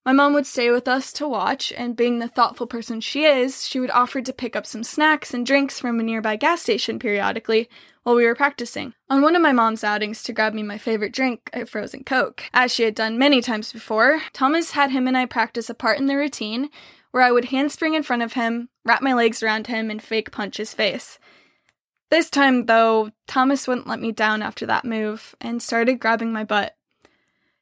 My 0.05 0.13
mom 0.13 0.33
would 0.33 0.45
stay 0.45 0.69
with 0.69 0.87
us 0.87 1.11
to 1.13 1.27
watch, 1.27 1.73
and 1.75 1.95
being 1.95 2.19
the 2.19 2.27
thoughtful 2.27 2.67
person 2.67 3.01
she 3.01 3.25
is, 3.25 3.67
she 3.67 3.79
would 3.79 3.89
offer 3.89 4.21
to 4.21 4.31
pick 4.31 4.55
up 4.55 4.67
some 4.67 4.83
snacks 4.83 5.33
and 5.33 5.43
drinks 5.43 5.79
from 5.79 5.99
a 5.99 6.03
nearby 6.03 6.35
gas 6.35 6.61
station 6.61 6.99
periodically 6.99 7.67
while 8.03 8.15
we 8.15 8.23
were 8.23 8.35
practicing. 8.35 8.93
On 9.09 9.23
one 9.23 9.35
of 9.35 9.41
my 9.41 9.51
mom's 9.51 9.83
outings 9.83 10.21
to 10.23 10.33
grab 10.33 10.53
me 10.53 10.61
my 10.61 10.77
favorite 10.77 11.11
drink, 11.11 11.49
a 11.53 11.65
frozen 11.65 12.03
Coke, 12.03 12.43
as 12.53 12.71
she 12.71 12.83
had 12.83 12.93
done 12.93 13.17
many 13.17 13.41
times 13.41 13.73
before, 13.73 14.21
Thomas 14.31 14.71
had 14.71 14.91
him 14.91 15.07
and 15.07 15.17
I 15.17 15.25
practice 15.25 15.71
a 15.71 15.73
part 15.73 15.97
in 15.97 16.05
the 16.05 16.15
routine 16.15 16.69
where 17.15 17.23
I 17.23 17.31
would 17.31 17.45
handspring 17.45 17.93
in 17.93 18.03
front 18.03 18.23
of 18.23 18.33
him, 18.33 18.67
wrap 18.83 19.01
my 19.01 19.13
legs 19.13 19.41
around 19.41 19.67
him, 19.67 19.89
and 19.89 20.03
fake 20.03 20.33
punch 20.33 20.57
his 20.57 20.73
face. 20.73 21.17
This 22.11 22.29
time, 22.29 22.65
though, 22.65 23.11
Thomas 23.25 23.69
wouldn't 23.69 23.87
let 23.87 24.01
me 24.01 24.11
down 24.11 24.41
after 24.41 24.65
that 24.65 24.83
move 24.83 25.33
and 25.39 25.63
started 25.63 26.01
grabbing 26.01 26.33
my 26.33 26.43
butt. 26.43 26.75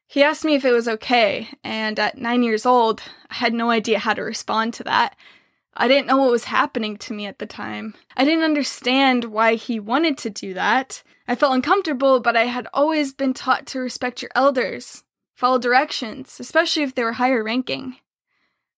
He 0.08 0.24
asked 0.24 0.44
me 0.44 0.56
if 0.56 0.64
it 0.64 0.72
was 0.72 0.88
okay, 0.88 1.50
and 1.62 2.00
at 2.00 2.18
nine 2.18 2.42
years 2.42 2.66
old, 2.66 3.02
I 3.30 3.34
had 3.36 3.54
no 3.54 3.70
idea 3.70 4.00
how 4.00 4.12
to 4.14 4.22
respond 4.22 4.74
to 4.74 4.82
that. 4.84 5.14
I 5.72 5.86
didn't 5.86 6.08
know 6.08 6.16
what 6.16 6.32
was 6.32 6.46
happening 6.46 6.96
to 6.96 7.14
me 7.14 7.26
at 7.26 7.38
the 7.38 7.46
time. 7.46 7.94
I 8.16 8.24
didn't 8.24 8.42
understand 8.42 9.26
why 9.26 9.54
he 9.54 9.78
wanted 9.78 10.18
to 10.18 10.30
do 10.30 10.52
that. 10.54 11.04
I 11.28 11.36
felt 11.36 11.54
uncomfortable, 11.54 12.18
but 12.18 12.36
I 12.36 12.46
had 12.46 12.66
always 12.74 13.12
been 13.12 13.34
taught 13.34 13.66
to 13.66 13.78
respect 13.78 14.20
your 14.20 14.32
elders, 14.34 15.04
follow 15.36 15.58
directions, 15.58 16.40
especially 16.40 16.82
if 16.82 16.96
they 16.96 17.04
were 17.04 17.12
higher 17.12 17.44
ranking. 17.44 17.98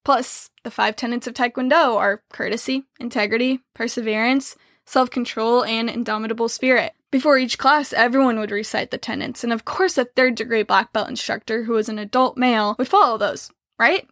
Plus, 0.07 0.51
the 0.63 0.71
five 0.71 0.95
tenets 0.95 1.27
of 1.27 1.35
Taekwondo 1.35 1.97
are 1.97 2.23
courtesy, 2.33 2.85
integrity, 3.01 3.59
perseverance, 3.75 4.55
self 4.85 5.11
control, 5.11 5.65
and 5.65 5.91
indomitable 5.91 6.49
spirit. 6.49 6.93
Before 7.11 7.39
each 7.39 7.59
class, 7.59 7.93
everyone 7.93 8.39
would 8.39 8.53
recite 8.53 8.93
the 8.93 8.99
tenets, 8.99 9.43
and 9.43 9.53
of 9.53 9.65
course, 9.65 9.99
a 9.99 10.05
third 10.05 10.37
degree 10.37 10.63
black 10.63 10.93
belt 10.93 11.09
instructor 11.09 11.65
who 11.65 11.73
was 11.73 11.89
an 11.89 11.99
adult 11.99 12.37
male 12.37 12.77
would 12.79 12.87
follow 12.87 13.19
those, 13.19 13.51
right? 13.81 14.09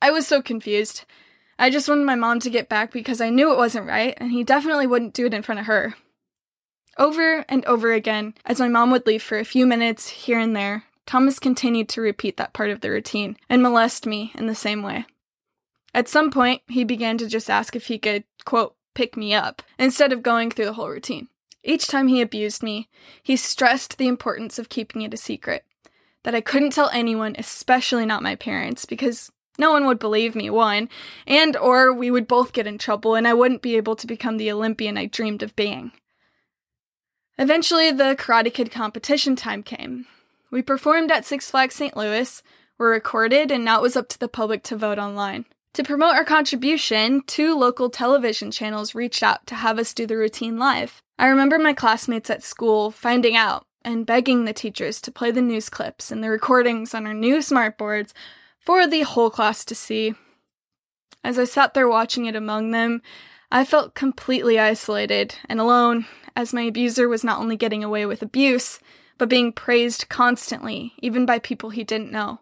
I 0.00 0.10
was 0.10 0.26
so 0.26 0.40
confused. 0.40 1.04
I 1.58 1.68
just 1.68 1.86
wanted 1.86 2.06
my 2.06 2.14
mom 2.14 2.40
to 2.40 2.48
get 2.48 2.70
back 2.70 2.90
because 2.90 3.20
I 3.20 3.28
knew 3.28 3.52
it 3.52 3.58
wasn't 3.58 3.86
right, 3.86 4.14
and 4.16 4.30
he 4.30 4.42
definitely 4.42 4.86
wouldn't 4.86 5.12
do 5.12 5.26
it 5.26 5.34
in 5.34 5.42
front 5.42 5.60
of 5.60 5.66
her. 5.66 5.96
Over 6.96 7.44
and 7.50 7.62
over 7.66 7.92
again, 7.92 8.32
as 8.46 8.58
my 8.58 8.68
mom 8.68 8.90
would 8.90 9.06
leave 9.06 9.22
for 9.22 9.38
a 9.38 9.44
few 9.44 9.66
minutes 9.66 10.08
here 10.08 10.38
and 10.38 10.56
there, 10.56 10.84
Thomas 11.06 11.38
continued 11.38 11.88
to 11.90 12.00
repeat 12.00 12.36
that 12.36 12.52
part 12.52 12.70
of 12.70 12.80
the 12.80 12.90
routine 12.90 13.36
and 13.48 13.62
molest 13.62 14.06
me 14.06 14.32
in 14.34 14.46
the 14.46 14.54
same 14.54 14.82
way. 14.82 15.06
At 15.92 16.08
some 16.08 16.30
point, 16.30 16.62
he 16.68 16.82
began 16.82 17.18
to 17.18 17.28
just 17.28 17.48
ask 17.48 17.76
if 17.76 17.86
he 17.86 17.98
could, 17.98 18.24
quote, 18.44 18.74
pick 18.94 19.16
me 19.16 19.34
up, 19.34 19.62
instead 19.78 20.12
of 20.12 20.22
going 20.22 20.50
through 20.50 20.64
the 20.64 20.72
whole 20.72 20.88
routine. 20.88 21.28
Each 21.62 21.86
time 21.86 22.08
he 22.08 22.20
abused 22.20 22.62
me, 22.62 22.88
he 23.22 23.36
stressed 23.36 23.96
the 23.96 24.08
importance 24.08 24.58
of 24.58 24.68
keeping 24.68 25.02
it 25.02 25.14
a 25.14 25.16
secret. 25.16 25.64
That 26.22 26.34
I 26.34 26.40
couldn't 26.40 26.70
tell 26.70 26.90
anyone, 26.90 27.36
especially 27.38 28.06
not 28.06 28.22
my 28.22 28.34
parents, 28.34 28.84
because 28.84 29.30
no 29.58 29.70
one 29.70 29.86
would 29.86 29.98
believe 29.98 30.34
me, 30.34 30.50
one, 30.50 30.88
and 31.26 31.56
or 31.56 31.92
we 31.92 32.10
would 32.10 32.26
both 32.26 32.52
get 32.52 32.66
in 32.66 32.78
trouble 32.78 33.14
and 33.14 33.28
I 33.28 33.34
wouldn't 33.34 33.62
be 33.62 33.76
able 33.76 33.96
to 33.96 34.06
become 34.06 34.36
the 34.36 34.50
Olympian 34.50 34.98
I 34.98 35.06
dreamed 35.06 35.42
of 35.42 35.54
being. 35.54 35.92
Eventually, 37.38 37.90
the 37.90 38.16
Karate 38.16 38.52
Kid 38.52 38.70
competition 38.70 39.36
time 39.36 39.62
came. 39.62 40.06
We 40.54 40.62
performed 40.62 41.10
at 41.10 41.24
Six 41.24 41.50
Flags 41.50 41.74
St. 41.74 41.96
Louis, 41.96 42.40
were 42.78 42.90
recorded, 42.90 43.50
and 43.50 43.64
now 43.64 43.80
it 43.80 43.82
was 43.82 43.96
up 43.96 44.08
to 44.10 44.18
the 44.20 44.28
public 44.28 44.62
to 44.62 44.76
vote 44.76 45.00
online. 45.00 45.46
To 45.72 45.82
promote 45.82 46.14
our 46.14 46.24
contribution, 46.24 47.22
two 47.26 47.58
local 47.58 47.90
television 47.90 48.52
channels 48.52 48.94
reached 48.94 49.24
out 49.24 49.48
to 49.48 49.56
have 49.56 49.80
us 49.80 49.92
do 49.92 50.06
the 50.06 50.16
routine 50.16 50.56
live. 50.56 51.02
I 51.18 51.26
remember 51.26 51.58
my 51.58 51.72
classmates 51.72 52.30
at 52.30 52.44
school 52.44 52.92
finding 52.92 53.34
out 53.34 53.66
and 53.84 54.06
begging 54.06 54.44
the 54.44 54.52
teachers 54.52 55.00
to 55.00 55.10
play 55.10 55.32
the 55.32 55.42
news 55.42 55.68
clips 55.68 56.12
and 56.12 56.22
the 56.22 56.30
recordings 56.30 56.94
on 56.94 57.04
our 57.04 57.14
new 57.14 57.38
smartboards 57.38 58.12
for 58.60 58.86
the 58.86 59.02
whole 59.02 59.30
class 59.30 59.64
to 59.64 59.74
see. 59.74 60.14
As 61.24 61.36
I 61.36 61.46
sat 61.46 61.74
there 61.74 61.88
watching 61.88 62.26
it 62.26 62.36
among 62.36 62.70
them, 62.70 63.02
I 63.50 63.64
felt 63.64 63.96
completely 63.96 64.60
isolated 64.60 65.34
and 65.48 65.60
alone, 65.60 66.06
as 66.36 66.54
my 66.54 66.62
abuser 66.62 67.08
was 67.08 67.24
not 67.24 67.40
only 67.40 67.56
getting 67.56 67.82
away 67.82 68.06
with 68.06 68.22
abuse, 68.22 68.78
but 69.18 69.28
being 69.28 69.52
praised 69.52 70.08
constantly, 70.08 70.94
even 70.98 71.26
by 71.26 71.38
people 71.38 71.70
he 71.70 71.84
didn't 71.84 72.12
know. 72.12 72.40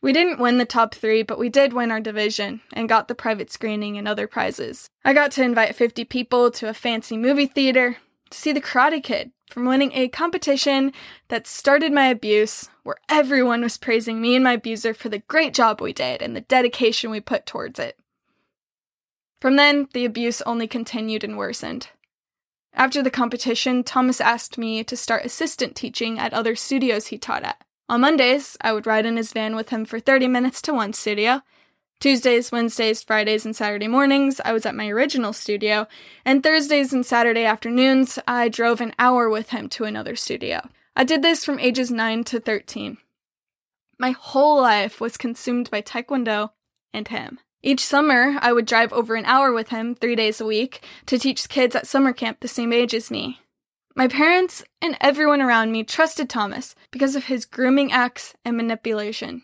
We 0.00 0.12
didn't 0.12 0.38
win 0.38 0.58
the 0.58 0.64
top 0.64 0.94
three, 0.94 1.22
but 1.22 1.38
we 1.38 1.48
did 1.48 1.72
win 1.72 1.90
our 1.90 2.00
division 2.00 2.60
and 2.72 2.88
got 2.88 3.08
the 3.08 3.14
private 3.14 3.50
screening 3.50 3.98
and 3.98 4.06
other 4.06 4.28
prizes. 4.28 4.88
I 5.04 5.12
got 5.12 5.32
to 5.32 5.42
invite 5.42 5.74
50 5.74 6.04
people 6.04 6.50
to 6.52 6.68
a 6.68 6.74
fancy 6.74 7.16
movie 7.16 7.46
theater 7.46 7.96
to 8.30 8.38
see 8.38 8.52
The 8.52 8.60
Karate 8.60 9.02
Kid 9.02 9.32
from 9.50 9.64
winning 9.64 9.92
a 9.94 10.08
competition 10.08 10.92
that 11.28 11.46
started 11.46 11.92
my 11.92 12.06
abuse, 12.06 12.68
where 12.82 12.98
everyone 13.08 13.62
was 13.62 13.78
praising 13.78 14.20
me 14.20 14.34
and 14.34 14.44
my 14.44 14.52
abuser 14.52 14.94
for 14.94 15.08
the 15.08 15.20
great 15.20 15.54
job 15.54 15.80
we 15.80 15.92
did 15.92 16.22
and 16.22 16.36
the 16.36 16.42
dedication 16.42 17.10
we 17.10 17.20
put 17.20 17.46
towards 17.46 17.78
it. 17.80 17.98
From 19.40 19.56
then, 19.56 19.88
the 19.94 20.04
abuse 20.04 20.42
only 20.42 20.66
continued 20.66 21.24
and 21.24 21.38
worsened. 21.38 21.88
After 22.74 23.02
the 23.02 23.10
competition, 23.10 23.82
Thomas 23.82 24.20
asked 24.20 24.58
me 24.58 24.84
to 24.84 24.96
start 24.96 25.24
assistant 25.24 25.74
teaching 25.74 26.18
at 26.18 26.32
other 26.32 26.54
studios 26.54 27.08
he 27.08 27.18
taught 27.18 27.42
at. 27.42 27.62
On 27.88 28.00
Mondays, 28.02 28.56
I 28.60 28.72
would 28.72 28.86
ride 28.86 29.06
in 29.06 29.16
his 29.16 29.32
van 29.32 29.56
with 29.56 29.70
him 29.70 29.84
for 29.84 29.98
30 29.98 30.28
minutes 30.28 30.60
to 30.62 30.74
one 30.74 30.92
studio. 30.92 31.42
Tuesdays, 32.00 32.52
Wednesdays, 32.52 33.02
Fridays, 33.02 33.44
and 33.44 33.56
Saturday 33.56 33.88
mornings, 33.88 34.40
I 34.44 34.52
was 34.52 34.64
at 34.64 34.74
my 34.74 34.88
original 34.88 35.32
studio, 35.32 35.88
and 36.24 36.42
Thursdays 36.42 36.92
and 36.92 37.04
Saturday 37.04 37.44
afternoons, 37.44 38.18
I 38.28 38.48
drove 38.48 38.80
an 38.80 38.94
hour 38.98 39.28
with 39.28 39.50
him 39.50 39.68
to 39.70 39.84
another 39.84 40.14
studio. 40.14 40.68
I 40.94 41.02
did 41.02 41.22
this 41.22 41.44
from 41.44 41.58
ages 41.58 41.90
9 41.90 42.22
to 42.24 42.38
13. 42.38 42.98
My 43.98 44.12
whole 44.12 44.60
life 44.60 45.00
was 45.00 45.16
consumed 45.16 45.70
by 45.70 45.82
Taekwondo 45.82 46.50
and 46.92 47.08
him. 47.08 47.40
Each 47.62 47.84
summer, 47.84 48.38
I 48.40 48.52
would 48.52 48.66
drive 48.66 48.92
over 48.92 49.14
an 49.14 49.24
hour 49.24 49.52
with 49.52 49.70
him 49.70 49.94
three 49.94 50.14
days 50.14 50.40
a 50.40 50.46
week 50.46 50.84
to 51.06 51.18
teach 51.18 51.48
kids 51.48 51.74
at 51.74 51.86
summer 51.86 52.12
camp 52.12 52.40
the 52.40 52.48
same 52.48 52.72
age 52.72 52.94
as 52.94 53.10
me. 53.10 53.40
My 53.96 54.06
parents 54.06 54.62
and 54.80 54.96
everyone 55.00 55.40
around 55.40 55.72
me 55.72 55.82
trusted 55.82 56.30
Thomas 56.30 56.76
because 56.92 57.16
of 57.16 57.24
his 57.24 57.44
grooming 57.44 57.90
acts 57.90 58.34
and 58.44 58.56
manipulation. 58.56 59.42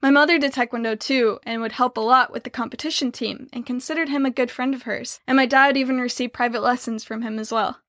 My 0.00 0.10
mother 0.10 0.38
did 0.38 0.54
Taekwondo 0.54 0.98
too 0.98 1.38
and 1.44 1.60
would 1.60 1.72
help 1.72 1.98
a 1.98 2.00
lot 2.00 2.32
with 2.32 2.44
the 2.44 2.50
competition 2.50 3.12
team 3.12 3.48
and 3.52 3.66
considered 3.66 4.08
him 4.08 4.24
a 4.24 4.30
good 4.30 4.50
friend 4.50 4.74
of 4.74 4.84
hers, 4.84 5.20
and 5.26 5.36
my 5.36 5.44
dad 5.44 5.76
even 5.76 6.00
received 6.00 6.32
private 6.32 6.62
lessons 6.62 7.04
from 7.04 7.20
him 7.20 7.38
as 7.38 7.52
well. 7.52 7.80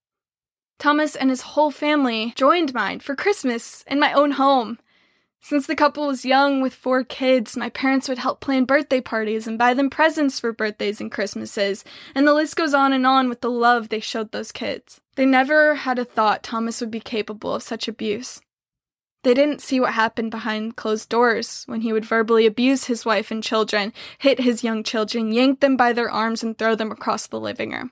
Thomas 0.77 1.15
and 1.15 1.29
his 1.29 1.41
whole 1.41 1.71
family 1.71 2.33
joined 2.35 2.73
mine 2.73 2.99
for 2.99 3.15
Christmas 3.15 3.85
in 3.87 3.97
my 3.97 4.11
own 4.11 4.31
home, 4.31 4.79
since 5.41 5.67
the 5.67 5.75
couple 5.75 6.07
was 6.07 6.23
young 6.23 6.61
with 6.61 6.73
four 6.73 7.03
kids, 7.03 7.57
my 7.57 7.69
parents 7.69 8.07
would 8.07 8.19
help 8.19 8.39
plan 8.39 8.65
birthday 8.65 9.01
parties 9.01 9.47
and 9.47 9.57
buy 9.57 9.73
them 9.73 9.89
presents 9.89 10.39
for 10.39 10.53
birthdays 10.53 11.01
and 11.01 11.11
Christmases, 11.11 11.83
and 12.13 12.27
the 12.27 12.33
list 12.33 12.55
goes 12.55 12.73
on 12.73 12.93
and 12.93 13.05
on 13.07 13.27
with 13.27 13.41
the 13.41 13.49
love 13.49 13.89
they 13.89 13.99
showed 13.99 14.31
those 14.31 14.51
kids. 14.51 15.01
They 15.15 15.25
never 15.25 15.75
had 15.75 15.99
a 15.99 16.05
thought 16.05 16.43
Thomas 16.43 16.79
would 16.79 16.91
be 16.91 16.99
capable 16.99 17.55
of 17.55 17.63
such 17.63 17.87
abuse. 17.87 18.39
They 19.23 19.33
didn't 19.33 19.61
see 19.61 19.79
what 19.79 19.93
happened 19.93 20.31
behind 20.31 20.75
closed 20.75 21.09
doors 21.09 21.63
when 21.67 21.81
he 21.81 21.93
would 21.93 22.05
verbally 22.05 22.45
abuse 22.45 22.85
his 22.85 23.05
wife 23.05 23.29
and 23.29 23.43
children, 23.43 23.93
hit 24.17 24.39
his 24.39 24.63
young 24.63 24.83
children, 24.83 25.31
yank 25.31 25.59
them 25.59 25.77
by 25.77 25.93
their 25.93 26.09
arms, 26.09 26.41
and 26.41 26.57
throw 26.57 26.75
them 26.75 26.91
across 26.91 27.27
the 27.27 27.39
living 27.39 27.71
room. 27.71 27.91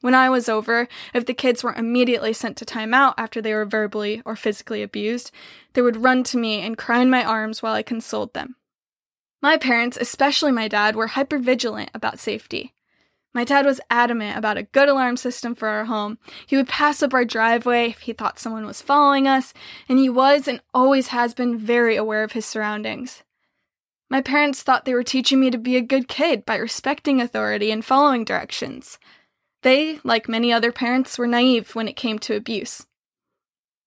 When 0.00 0.14
I 0.14 0.30
was 0.30 0.48
over, 0.48 0.88
if 1.12 1.26
the 1.26 1.34
kids 1.34 1.62
weren't 1.62 1.78
immediately 1.78 2.32
sent 2.32 2.56
to 2.56 2.64
timeout 2.64 3.14
after 3.18 3.42
they 3.42 3.52
were 3.52 3.66
verbally 3.66 4.22
or 4.24 4.34
physically 4.34 4.82
abused, 4.82 5.30
they 5.74 5.82
would 5.82 6.02
run 6.02 6.24
to 6.24 6.38
me 6.38 6.60
and 6.60 6.78
cry 6.78 7.00
in 7.02 7.10
my 7.10 7.22
arms 7.22 7.62
while 7.62 7.74
I 7.74 7.82
consoled 7.82 8.32
them. 8.32 8.56
My 9.42 9.56
parents, 9.56 9.98
especially 10.00 10.52
my 10.52 10.68
dad, 10.68 10.96
were 10.96 11.08
hypervigilant 11.08 11.88
about 11.94 12.18
safety. 12.18 12.74
My 13.32 13.44
dad 13.44 13.64
was 13.64 13.80
adamant 13.90 14.36
about 14.36 14.56
a 14.56 14.64
good 14.64 14.88
alarm 14.88 15.16
system 15.16 15.54
for 15.54 15.68
our 15.68 15.84
home. 15.84 16.18
He 16.46 16.56
would 16.56 16.68
pass 16.68 17.02
up 17.02 17.14
our 17.14 17.24
driveway 17.24 17.90
if 17.90 18.00
he 18.00 18.12
thought 18.12 18.40
someone 18.40 18.66
was 18.66 18.82
following 18.82 19.28
us, 19.28 19.54
and 19.88 19.98
he 19.98 20.08
was 20.08 20.48
and 20.48 20.60
always 20.74 21.08
has 21.08 21.32
been 21.32 21.56
very 21.56 21.94
aware 21.96 22.24
of 22.24 22.32
his 22.32 22.44
surroundings. 22.44 23.22
My 24.08 24.20
parents 24.20 24.62
thought 24.62 24.84
they 24.84 24.94
were 24.94 25.04
teaching 25.04 25.38
me 25.38 25.50
to 25.50 25.58
be 25.58 25.76
a 25.76 25.82
good 25.82 26.08
kid 26.08 26.44
by 26.44 26.56
respecting 26.56 27.20
authority 27.20 27.70
and 27.70 27.84
following 27.84 28.24
directions. 28.24 28.98
They, 29.62 30.00
like 30.04 30.28
many 30.28 30.52
other 30.52 30.72
parents, 30.72 31.18
were 31.18 31.26
naive 31.26 31.74
when 31.74 31.88
it 31.88 31.96
came 31.96 32.18
to 32.20 32.36
abuse. 32.36 32.86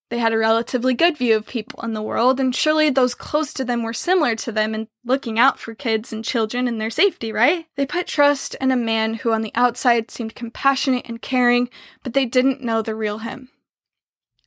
They 0.10 0.20
had 0.20 0.34
a 0.34 0.38
relatively 0.38 0.94
good 0.94 1.18
view 1.18 1.36
of 1.36 1.48
people 1.48 1.84
in 1.84 1.94
the 1.94 2.02
world, 2.02 2.40
and 2.40 2.56
surely 2.56 2.92
those 2.92 3.16
close 3.16 3.52
to 3.54 3.66
them 3.66 3.82
were 3.82 3.94
similar 3.94 4.36
to 4.36 4.52
them 4.52 4.76
in 4.76 4.88
looking 5.04 5.40
out 5.40 5.58
for 5.58 5.74
kids 5.74 6.14
and 6.14 6.24
children 6.24 6.68
and 6.68 6.80
their 6.80 6.92
safety, 6.92 7.32
right? 7.32 7.66
They 7.76 7.88
put 7.88 8.06
trust 8.06 8.56
in 8.62 8.70
a 8.70 8.76
man 8.76 9.16
who 9.16 9.32
on 9.32 9.42
the 9.42 9.52
outside 9.56 10.12
seemed 10.12 10.36
compassionate 10.36 11.08
and 11.10 11.20
caring, 11.20 11.68
but 12.04 12.14
they 12.14 12.26
didn't 12.26 12.62
know 12.62 12.84
the 12.84 12.94
real 12.94 13.20
him. 13.20 13.50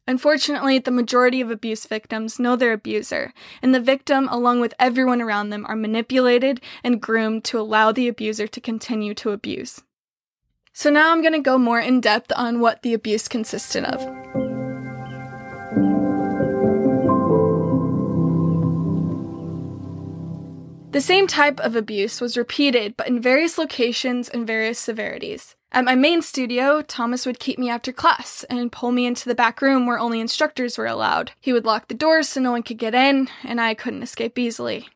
Unfortunately, 0.07 0.79
the 0.79 0.93
majority 0.93 1.41
of 1.41 1.51
abuse 1.51 1.85
victims 1.85 2.39
know 2.39 2.55
their 2.55 2.73
abuser, 2.73 3.33
and 3.61 3.75
the 3.75 3.81
victim, 3.81 4.29
along 4.31 4.61
with 4.61 4.73
everyone 4.79 5.21
around 5.21 5.51
them, 5.51 5.67
are 5.67 5.75
manipulated 5.75 6.61
and 6.85 7.03
groomed 7.03 7.43
to 7.43 7.59
allow 7.59 7.91
the 7.91 8.07
abuser 8.07 8.47
to 8.47 8.61
continue 8.61 9.15
to 9.15 9.31
abuse. 9.31 9.83
So 10.79 10.91
now 10.91 11.11
I'm 11.11 11.23
going 11.23 11.33
to 11.33 11.39
go 11.39 11.57
more 11.57 11.81
in 11.81 12.03
depth 12.03 12.31
on 12.37 12.61
what 12.61 12.83
the 12.83 12.93
abuse 12.93 13.29
consisted 13.29 13.83
of. 13.83 13.99
The 20.93 21.01
same 21.01 21.27
type 21.27 21.61
of 21.61 21.77
abuse 21.77 22.21
was 22.21 22.37
repeated, 22.37 22.95
but 22.95 23.09
in 23.09 23.23
various 23.23 23.57
locations 23.57 24.29
and 24.29 24.47
various 24.47 24.79
severities. 24.79 25.57
At 25.73 25.87
my 25.87 25.95
main 25.95 26.21
studio, 26.21 26.83
Thomas 26.83 27.25
would 27.25 27.39
keep 27.39 27.59
me 27.59 27.71
after 27.71 27.91
class 27.91 28.45
and 28.51 28.71
pull 28.71 28.93
me 28.93 29.07
into 29.07 29.31
the 29.31 29.35
back 29.35 29.63
room 29.63 29.87
where 29.87 29.99
only 29.99 30.21
instructors 30.21 30.77
were 30.77 30.87
allowed. 30.87 31.33
He 31.41 31.55
would 31.55 31.65
lock 31.65 31.89
the 31.89 31.95
doors 31.95 32.29
so 32.29 32.43
no 32.43 32.51
one 32.51 32.63
could 32.63 32.77
get 32.77 32.95
in, 32.95 33.29
and 33.43 33.63
I 33.63 33.73
couldn't 33.73 34.03
escape 34.03 34.39
easily. 34.39 34.89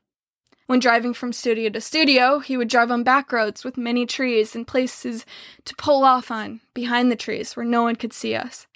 When 0.70 0.78
driving 0.78 1.14
from 1.14 1.32
studio 1.32 1.68
to 1.70 1.80
studio, 1.80 2.38
he 2.38 2.56
would 2.56 2.68
drive 2.68 2.92
on 2.92 3.02
back 3.02 3.32
roads 3.32 3.64
with 3.64 3.76
many 3.76 4.06
trees 4.06 4.54
and 4.54 4.64
places 4.64 5.26
to 5.64 5.74
pull 5.74 6.04
off 6.04 6.30
on 6.30 6.60
behind 6.74 7.10
the 7.10 7.16
trees 7.16 7.56
where 7.56 7.66
no 7.66 7.82
one 7.82 7.96
could 7.96 8.12
see 8.12 8.36
us. 8.36 8.68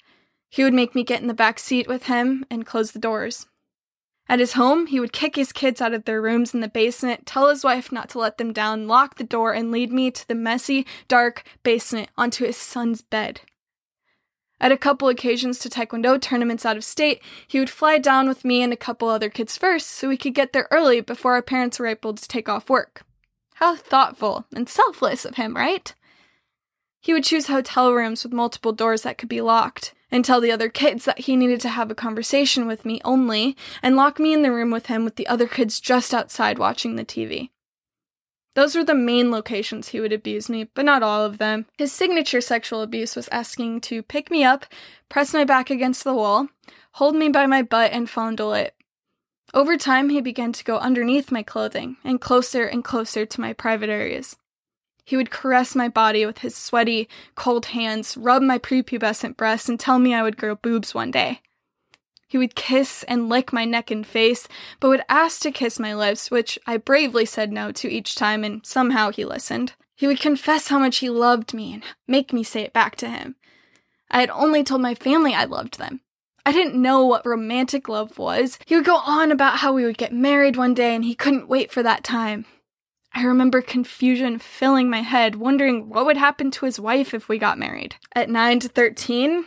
He 0.49 0.65
would 0.65 0.73
make 0.73 0.93
me 0.93 1.05
get 1.05 1.21
in 1.21 1.27
the 1.27 1.33
back 1.33 1.57
seat 1.57 1.87
with 1.87 2.07
him 2.07 2.45
and 2.51 2.65
close 2.65 2.91
the 2.91 2.99
doors. 2.99 3.47
At 4.27 4.39
his 4.39 4.55
home, 4.55 4.87
he 4.87 4.99
would 4.99 5.13
kick 5.13 5.37
his 5.37 5.53
kids 5.53 5.79
out 5.79 5.93
of 5.93 6.03
their 6.03 6.21
rooms 6.21 6.53
in 6.53 6.59
the 6.59 6.67
basement, 6.67 7.25
tell 7.25 7.47
his 7.47 7.63
wife 7.63 7.93
not 7.93 8.09
to 8.09 8.19
let 8.19 8.37
them 8.39 8.51
down, 8.51 8.89
lock 8.89 9.15
the 9.15 9.23
door, 9.23 9.53
and 9.53 9.71
lead 9.71 9.93
me 9.93 10.11
to 10.11 10.27
the 10.27 10.35
messy, 10.35 10.85
dark 11.07 11.43
basement 11.63 12.09
onto 12.17 12.45
his 12.45 12.57
son's 12.57 13.03
bed. 13.03 13.39
At 14.59 14.71
a 14.71 14.77
couple 14.77 15.09
occasions 15.09 15.59
to 15.59 15.69
Taekwondo 15.69 16.19
tournaments 16.19 16.65
out 16.65 16.77
of 16.77 16.83
state, 16.83 17.21
he 17.45 17.59
would 17.59 17.69
fly 17.69 17.97
down 17.97 18.27
with 18.27 18.45
me 18.45 18.61
and 18.61 18.71
a 18.71 18.77
couple 18.77 19.09
other 19.09 19.29
kids 19.29 19.57
first 19.57 19.87
so 19.87 20.07
we 20.07 20.17
could 20.17 20.33
get 20.33 20.53
there 20.53 20.67
early 20.71 21.01
before 21.01 21.33
our 21.33 21.41
parents 21.41 21.77
were 21.77 21.87
able 21.87 22.13
to 22.13 22.27
take 22.27 22.47
off 22.47 22.69
work. 22.69 23.03
How 23.55 23.75
thoughtful 23.75 24.45
and 24.55 24.67
selfless 24.69 25.25
of 25.25 25.35
him, 25.35 25.55
right? 25.55 25.93
He 27.01 27.13
would 27.13 27.23
choose 27.23 27.47
hotel 27.47 27.93
rooms 27.93 28.23
with 28.23 28.33
multiple 28.33 28.71
doors 28.71 29.03
that 29.03 29.17
could 29.17 29.29
be 29.29 29.41
locked 29.41 29.93
and 30.11 30.23
tell 30.23 30.39
the 30.39 30.51
other 30.51 30.69
kids 30.69 31.05
that 31.05 31.19
he 31.19 31.35
needed 31.35 31.59
to 31.61 31.69
have 31.69 31.91
a 31.91 31.95
conversation 31.95 32.67
with 32.67 32.85
me 32.85 33.01
only, 33.03 33.57
and 33.83 33.95
lock 33.95 34.19
me 34.19 34.33
in 34.33 34.43
the 34.43 34.51
room 34.51 34.71
with 34.71 34.85
him 34.85 35.03
with 35.03 35.15
the 35.15 35.27
other 35.27 35.47
kids 35.47 35.79
just 35.79 36.13
outside 36.13 36.57
watching 36.57 36.95
the 36.95 37.05
TV. 37.05 37.49
Those 38.55 38.73
were 38.73 38.85
the 38.85 38.95
main 38.95 39.31
locations 39.31 39.89
he 39.89 39.99
would 39.99 40.13
abuse 40.13 40.49
me, 40.49 40.69
but 40.73 40.85
not 40.85 41.03
all 41.03 41.23
of 41.23 41.37
them. 41.37 41.65
His 41.77 41.91
signature 41.91 42.41
sexual 42.41 42.81
abuse 42.81 43.15
was 43.15 43.27
asking 43.27 43.81
to 43.81 44.01
pick 44.01 44.31
me 44.31 44.43
up, 44.43 44.65
press 45.09 45.33
my 45.33 45.43
back 45.43 45.69
against 45.69 46.03
the 46.03 46.13
wall, 46.13 46.47
hold 46.93 47.15
me 47.15 47.29
by 47.29 47.45
my 47.45 47.61
butt, 47.61 47.91
and 47.91 48.09
fondle 48.09 48.53
it. 48.53 48.73
Over 49.53 49.77
time, 49.77 50.09
he 50.09 50.21
began 50.21 50.53
to 50.53 50.63
go 50.63 50.77
underneath 50.77 51.31
my 51.31 51.43
clothing 51.43 51.97
and 52.03 52.19
closer 52.19 52.65
and 52.65 52.83
closer 52.83 53.25
to 53.25 53.41
my 53.41 53.53
private 53.53 53.89
areas. 53.89 54.37
He 55.03 55.15
would 55.15 55.29
caress 55.29 55.75
my 55.75 55.87
body 55.87 56.25
with 56.25 56.39
his 56.39 56.55
sweaty, 56.55 57.07
cold 57.35 57.67
hands, 57.67 58.17
rub 58.17 58.41
my 58.41 58.57
prepubescent 58.57 59.37
breasts, 59.37 59.69
and 59.69 59.79
tell 59.79 59.99
me 59.99 60.13
I 60.13 60.23
would 60.23 60.37
grow 60.37 60.55
boobs 60.55 60.95
one 60.95 61.11
day. 61.11 61.41
He 62.27 62.37
would 62.37 62.55
kiss 62.55 63.03
and 63.07 63.29
lick 63.29 63.53
my 63.53 63.65
neck 63.65 63.91
and 63.91 64.05
face, 64.05 64.47
but 64.79 64.89
would 64.89 65.03
ask 65.07 65.41
to 65.41 65.51
kiss 65.51 65.79
my 65.79 65.93
lips, 65.93 66.31
which 66.31 66.57
I 66.65 66.77
bravely 66.77 67.25
said 67.25 67.51
no 67.51 67.71
to 67.73 67.89
each 67.89 68.15
time, 68.15 68.43
and 68.43 68.65
somehow 68.65 69.11
he 69.11 69.25
listened. 69.25 69.73
He 69.95 70.07
would 70.07 70.19
confess 70.19 70.67
how 70.67 70.79
much 70.79 70.97
he 70.97 71.09
loved 71.09 71.53
me 71.53 71.73
and 71.73 71.83
make 72.07 72.33
me 72.33 72.43
say 72.43 72.61
it 72.61 72.73
back 72.73 72.95
to 72.97 73.09
him. 73.09 73.35
I 74.11 74.19
had 74.19 74.29
only 74.31 74.63
told 74.63 74.81
my 74.81 74.95
family 74.95 75.33
I 75.33 75.45
loved 75.45 75.77
them. 75.77 76.01
I 76.45 76.51
didn't 76.51 76.79
know 76.79 77.05
what 77.05 77.25
romantic 77.25 77.89
love 77.89 78.19
was. 78.19 78.59
He 78.65 78.75
would 78.75 78.85
go 78.85 78.97
on 78.97 79.31
about 79.31 79.59
how 79.59 79.73
we 79.73 79.83
would 79.83 79.97
get 79.97 80.13
married 80.13 80.57
one 80.57 80.73
day 80.73 80.93
and 80.93 81.03
he 81.03 81.15
couldn't 81.15 81.47
wait 81.49 81.71
for 81.71 81.81
that 81.81 82.03
time. 82.03 82.45
I 83.13 83.23
remember 83.23 83.61
confusion 83.61 84.37
filling 84.39 84.89
my 84.89 85.01
head, 85.01 85.35
wondering 85.35 85.89
what 85.89 86.05
would 86.05 86.17
happen 86.17 86.51
to 86.51 86.65
his 86.65 86.79
wife 86.79 87.13
if 87.13 87.29
we 87.29 87.37
got 87.39 87.57
married. 87.57 87.95
At 88.13 88.29
9 88.29 88.59
to 88.59 88.67
13, 88.67 89.45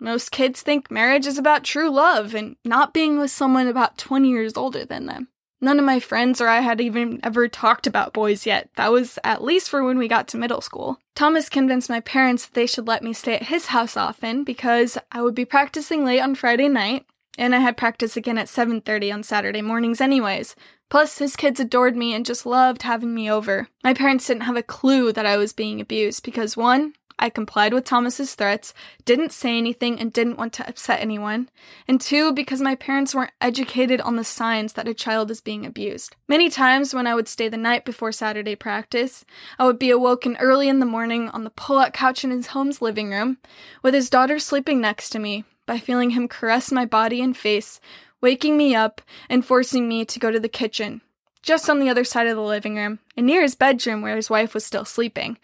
most 0.00 0.32
kids 0.32 0.62
think 0.62 0.90
marriage 0.90 1.26
is 1.26 1.38
about 1.38 1.64
true 1.64 1.90
love 1.90 2.34
and 2.34 2.56
not 2.64 2.94
being 2.94 3.18
with 3.18 3.30
someone 3.30 3.68
about 3.68 3.98
20 3.98 4.28
years 4.28 4.56
older 4.56 4.84
than 4.84 5.06
them. 5.06 5.28
None 5.60 5.78
of 5.78 5.84
my 5.84 6.00
friends 6.00 6.40
or 6.40 6.48
I 6.48 6.60
had 6.60 6.80
even 6.80 7.20
ever 7.22 7.46
talked 7.46 7.86
about 7.86 8.14
boys 8.14 8.46
yet. 8.46 8.70
That 8.76 8.92
was 8.92 9.18
at 9.22 9.44
least 9.44 9.68
for 9.68 9.84
when 9.84 9.98
we 9.98 10.08
got 10.08 10.26
to 10.28 10.38
middle 10.38 10.62
school. 10.62 10.98
Thomas 11.14 11.50
convinced 11.50 11.90
my 11.90 12.00
parents 12.00 12.46
that 12.46 12.54
they 12.54 12.66
should 12.66 12.88
let 12.88 13.02
me 13.02 13.12
stay 13.12 13.34
at 13.34 13.44
his 13.44 13.66
house 13.66 13.96
often 13.96 14.42
because 14.42 14.96
I 15.12 15.20
would 15.20 15.34
be 15.34 15.44
practicing 15.44 16.04
late 16.04 16.20
on 16.20 16.34
Friday 16.34 16.68
night 16.68 17.04
and 17.36 17.54
I 17.54 17.58
had 17.58 17.76
practice 17.76 18.16
again 18.16 18.38
at 18.38 18.48
7:30 18.48 19.12
on 19.12 19.22
Saturday 19.22 19.62
mornings 19.62 20.00
anyways. 20.00 20.56
Plus 20.88 21.18
his 21.18 21.36
kids 21.36 21.60
adored 21.60 21.96
me 21.96 22.14
and 22.14 22.26
just 22.26 22.44
loved 22.44 22.82
having 22.82 23.14
me 23.14 23.30
over. 23.30 23.68
My 23.84 23.94
parents 23.94 24.26
didn't 24.26 24.42
have 24.42 24.56
a 24.56 24.62
clue 24.62 25.12
that 25.12 25.26
I 25.26 25.36
was 25.36 25.52
being 25.52 25.80
abused 25.80 26.24
because 26.24 26.56
one, 26.56 26.94
I 27.20 27.28
complied 27.28 27.74
with 27.74 27.84
Thomas's 27.84 28.34
threats, 28.34 28.72
didn't 29.04 29.30
say 29.30 29.58
anything 29.58 30.00
and 30.00 30.10
didn't 30.10 30.38
want 30.38 30.54
to 30.54 30.66
upset 30.66 31.00
anyone, 31.00 31.50
and 31.86 32.00
two, 32.00 32.32
because 32.32 32.62
my 32.62 32.74
parents 32.74 33.14
weren't 33.14 33.30
educated 33.42 34.00
on 34.00 34.16
the 34.16 34.24
signs 34.24 34.72
that 34.72 34.88
a 34.88 34.94
child 34.94 35.30
is 35.30 35.42
being 35.42 35.66
abused. 35.66 36.16
Many 36.26 36.48
times 36.48 36.94
when 36.94 37.06
I 37.06 37.14
would 37.14 37.28
stay 37.28 37.50
the 37.50 37.58
night 37.58 37.84
before 37.84 38.10
Saturday 38.10 38.56
practice, 38.56 39.26
I 39.58 39.66
would 39.66 39.78
be 39.78 39.90
awoken 39.90 40.38
early 40.38 40.66
in 40.66 40.80
the 40.80 40.86
morning 40.86 41.28
on 41.28 41.44
the 41.44 41.50
pull-out 41.50 41.92
couch 41.92 42.24
in 42.24 42.30
his 42.30 42.48
home's 42.48 42.80
living 42.80 43.10
room, 43.10 43.36
with 43.82 43.92
his 43.92 44.08
daughter 44.08 44.38
sleeping 44.38 44.80
next 44.80 45.10
to 45.10 45.18
me, 45.18 45.44
by 45.66 45.78
feeling 45.78 46.10
him 46.10 46.26
caress 46.26 46.72
my 46.72 46.86
body 46.86 47.20
and 47.20 47.36
face, 47.36 47.80
waking 48.22 48.56
me 48.56 48.74
up 48.74 49.02
and 49.28 49.44
forcing 49.44 49.86
me 49.86 50.06
to 50.06 50.18
go 50.18 50.30
to 50.30 50.40
the 50.40 50.48
kitchen, 50.48 51.02
just 51.42 51.68
on 51.68 51.80
the 51.80 51.90
other 51.90 52.04
side 52.04 52.26
of 52.26 52.36
the 52.36 52.42
living 52.42 52.76
room, 52.76 52.98
and 53.14 53.26
near 53.26 53.42
his 53.42 53.54
bedroom 53.54 54.00
where 54.00 54.16
his 54.16 54.30
wife 54.30 54.54
was 54.54 54.64
still 54.64 54.86
sleeping, 54.86 55.36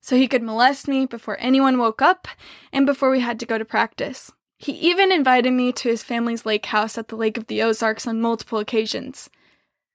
so 0.00 0.16
he 0.16 0.28
could 0.28 0.42
molest 0.42 0.88
me 0.88 1.06
before 1.06 1.36
anyone 1.40 1.78
woke 1.78 2.00
up 2.00 2.28
and 2.72 2.86
before 2.86 3.10
we 3.10 3.20
had 3.20 3.38
to 3.40 3.46
go 3.46 3.58
to 3.58 3.64
practice. 3.64 4.32
He 4.58 4.72
even 4.72 5.12
invited 5.12 5.52
me 5.52 5.72
to 5.72 5.88
his 5.88 6.02
family's 6.02 6.44
lake 6.44 6.66
house 6.66 6.98
at 6.98 7.08
the 7.08 7.16
Lake 7.16 7.38
of 7.38 7.46
the 7.46 7.62
Ozarks 7.62 8.06
on 8.06 8.20
multiple 8.20 8.58
occasions. 8.58 9.30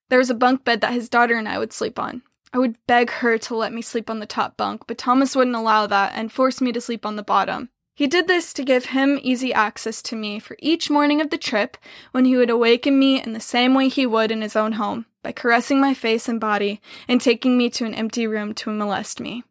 There 0.09 0.19
was 0.19 0.29
a 0.29 0.35
bunk 0.35 0.63
bed 0.63 0.81
that 0.81 0.93
his 0.93 1.09
daughter 1.09 1.35
and 1.35 1.49
I 1.49 1.57
would 1.57 1.73
sleep 1.73 1.99
on. 1.99 2.21
I 2.53 2.59
would 2.59 2.77
beg 2.87 3.09
her 3.09 3.37
to 3.39 3.55
let 3.55 3.73
me 3.73 3.81
sleep 3.81 4.09
on 4.09 4.19
the 4.19 4.25
top 4.25 4.55
bunk, 4.55 4.83
but 4.87 4.97
Thomas 4.97 5.35
wouldn't 5.35 5.55
allow 5.55 5.87
that 5.87 6.13
and 6.15 6.31
forced 6.31 6.61
me 6.61 6.71
to 6.71 6.79
sleep 6.79 7.05
on 7.05 7.15
the 7.15 7.23
bottom. 7.23 7.69
He 7.95 8.07
did 8.07 8.27
this 8.27 8.53
to 8.53 8.63
give 8.63 8.85
him 8.85 9.19
easy 9.21 9.53
access 9.53 10.01
to 10.03 10.15
me 10.15 10.39
for 10.39 10.55
each 10.59 10.89
morning 10.89 11.19
of 11.19 11.29
the 11.29 11.37
trip 11.37 11.77
when 12.11 12.25
he 12.25 12.35
would 12.37 12.49
awaken 12.49 12.97
me 12.97 13.21
in 13.21 13.33
the 13.33 13.39
same 13.39 13.73
way 13.73 13.87
he 13.87 14.05
would 14.05 14.31
in 14.31 14.41
his 14.41 14.55
own 14.55 14.73
home, 14.73 15.05
by 15.23 15.31
caressing 15.31 15.79
my 15.79 15.93
face 15.93 16.29
and 16.29 16.39
body 16.39 16.79
and 17.07 17.19
taking 17.19 17.57
me 17.57 17.69
to 17.71 17.85
an 17.85 17.93
empty 17.93 18.25
room 18.25 18.53
to 18.55 18.71
molest 18.71 19.19
me. 19.19 19.43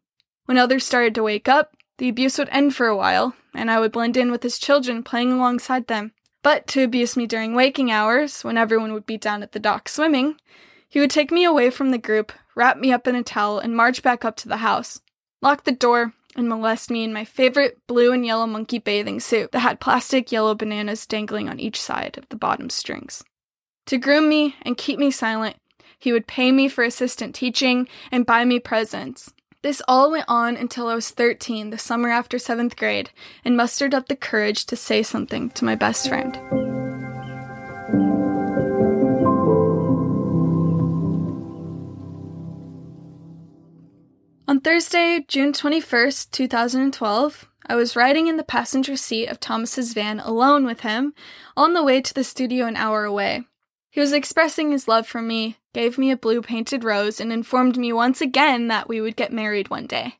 When 0.45 0.57
others 0.57 0.85
started 0.85 1.15
to 1.15 1.23
wake 1.23 1.47
up, 1.47 1.75
the 1.97 2.09
abuse 2.09 2.37
would 2.37 2.49
end 2.51 2.75
for 2.75 2.87
a 2.87 2.97
while, 2.97 3.35
and 3.55 3.69
I 3.71 3.79
would 3.79 3.91
blend 3.91 4.17
in 4.17 4.31
with 4.31 4.43
his 4.43 4.59
children 4.59 5.03
playing 5.03 5.31
alongside 5.31 5.87
them. 5.87 6.11
But 6.41 6.67
to 6.67 6.83
abuse 6.83 7.15
me 7.15 7.25
during 7.25 7.55
waking 7.55 7.91
hours, 7.91 8.43
when 8.43 8.57
everyone 8.57 8.93
would 8.93 9.05
be 9.05 9.17
down 9.17 9.43
at 9.43 9.53
the 9.53 9.59
dock 9.59 9.87
swimming, 9.87 10.35
he 10.89 10.99
would 10.99 11.11
take 11.11 11.31
me 11.31 11.45
away 11.45 11.69
from 11.69 11.91
the 11.91 11.97
group, 11.97 12.33
wrap 12.55 12.77
me 12.77 12.91
up 12.91 13.07
in 13.07 13.15
a 13.15 13.23
towel, 13.23 13.59
and 13.59 13.75
march 13.75 14.03
back 14.03 14.25
up 14.25 14.35
to 14.37 14.49
the 14.49 14.57
house, 14.57 15.01
lock 15.41 15.63
the 15.63 15.71
door, 15.71 16.13
and 16.35 16.49
molest 16.49 16.89
me 16.89 17.03
in 17.03 17.13
my 17.13 17.23
favorite 17.23 17.79
blue 17.87 18.11
and 18.11 18.25
yellow 18.25 18.47
monkey 18.47 18.79
bathing 18.79 19.19
suit 19.19 19.51
that 19.51 19.59
had 19.59 19.79
plastic 19.79 20.31
yellow 20.31 20.55
bananas 20.55 21.05
dangling 21.05 21.47
on 21.47 21.59
each 21.59 21.79
side 21.79 22.17
of 22.17 22.27
the 22.29 22.35
bottom 22.35 22.69
strings. 22.69 23.23
To 23.87 23.97
groom 23.97 24.29
me 24.29 24.55
and 24.63 24.77
keep 24.77 24.99
me 24.99 25.11
silent, 25.11 25.57
he 25.99 26.11
would 26.11 26.27
pay 26.27 26.51
me 26.51 26.67
for 26.67 26.83
assistant 26.83 27.35
teaching 27.35 27.87
and 28.11 28.25
buy 28.25 28.45
me 28.45 28.59
presents. 28.59 29.33
This 29.63 29.81
all 29.87 30.11
went 30.11 30.25
on 30.27 30.57
until 30.57 30.89
I 30.89 30.95
was 30.95 31.09
13, 31.09 31.69
the 31.69 31.77
summer 31.77 32.09
after 32.09 32.37
seventh 32.37 32.75
grade, 32.75 33.11
and 33.45 33.55
mustered 33.55 33.93
up 33.93 34.09
the 34.09 34.15
courage 34.17 34.65
to 34.65 34.75
say 34.75 35.01
something 35.01 35.51
to 35.51 35.63
my 35.63 35.73
best 35.73 36.09
friend. 36.09 36.37
On 44.49 44.59
Thursday, 44.59 45.23
June 45.29 45.53
21st, 45.53 46.31
2012, 46.31 47.47
I 47.65 47.75
was 47.75 47.95
riding 47.95 48.27
in 48.27 48.35
the 48.35 48.43
passenger 48.43 48.97
seat 48.97 49.27
of 49.27 49.39
Thomas's 49.39 49.93
van 49.93 50.19
alone 50.19 50.65
with 50.65 50.81
him 50.81 51.13
on 51.55 51.71
the 51.71 51.83
way 51.83 52.01
to 52.01 52.13
the 52.13 52.25
studio 52.25 52.65
an 52.65 52.75
hour 52.75 53.05
away. 53.05 53.45
He 53.93 53.99
was 53.99 54.11
expressing 54.11 54.71
his 54.71 54.87
love 54.87 55.05
for 55.05 55.21
me, 55.21 55.57
gave 55.71 55.99
me 55.99 56.09
a 56.09 56.17
blue 56.17 56.41
painted 56.41 56.83
rose, 56.83 57.19
and 57.19 57.31
informed 57.31 57.77
me 57.77 57.93
once 57.93 58.21
again 58.21 58.67
that 58.67 58.89
we 58.89 58.99
would 58.99 59.15
get 59.15 59.31
married 59.31 59.69
one 59.69 59.85
day. 59.85 60.17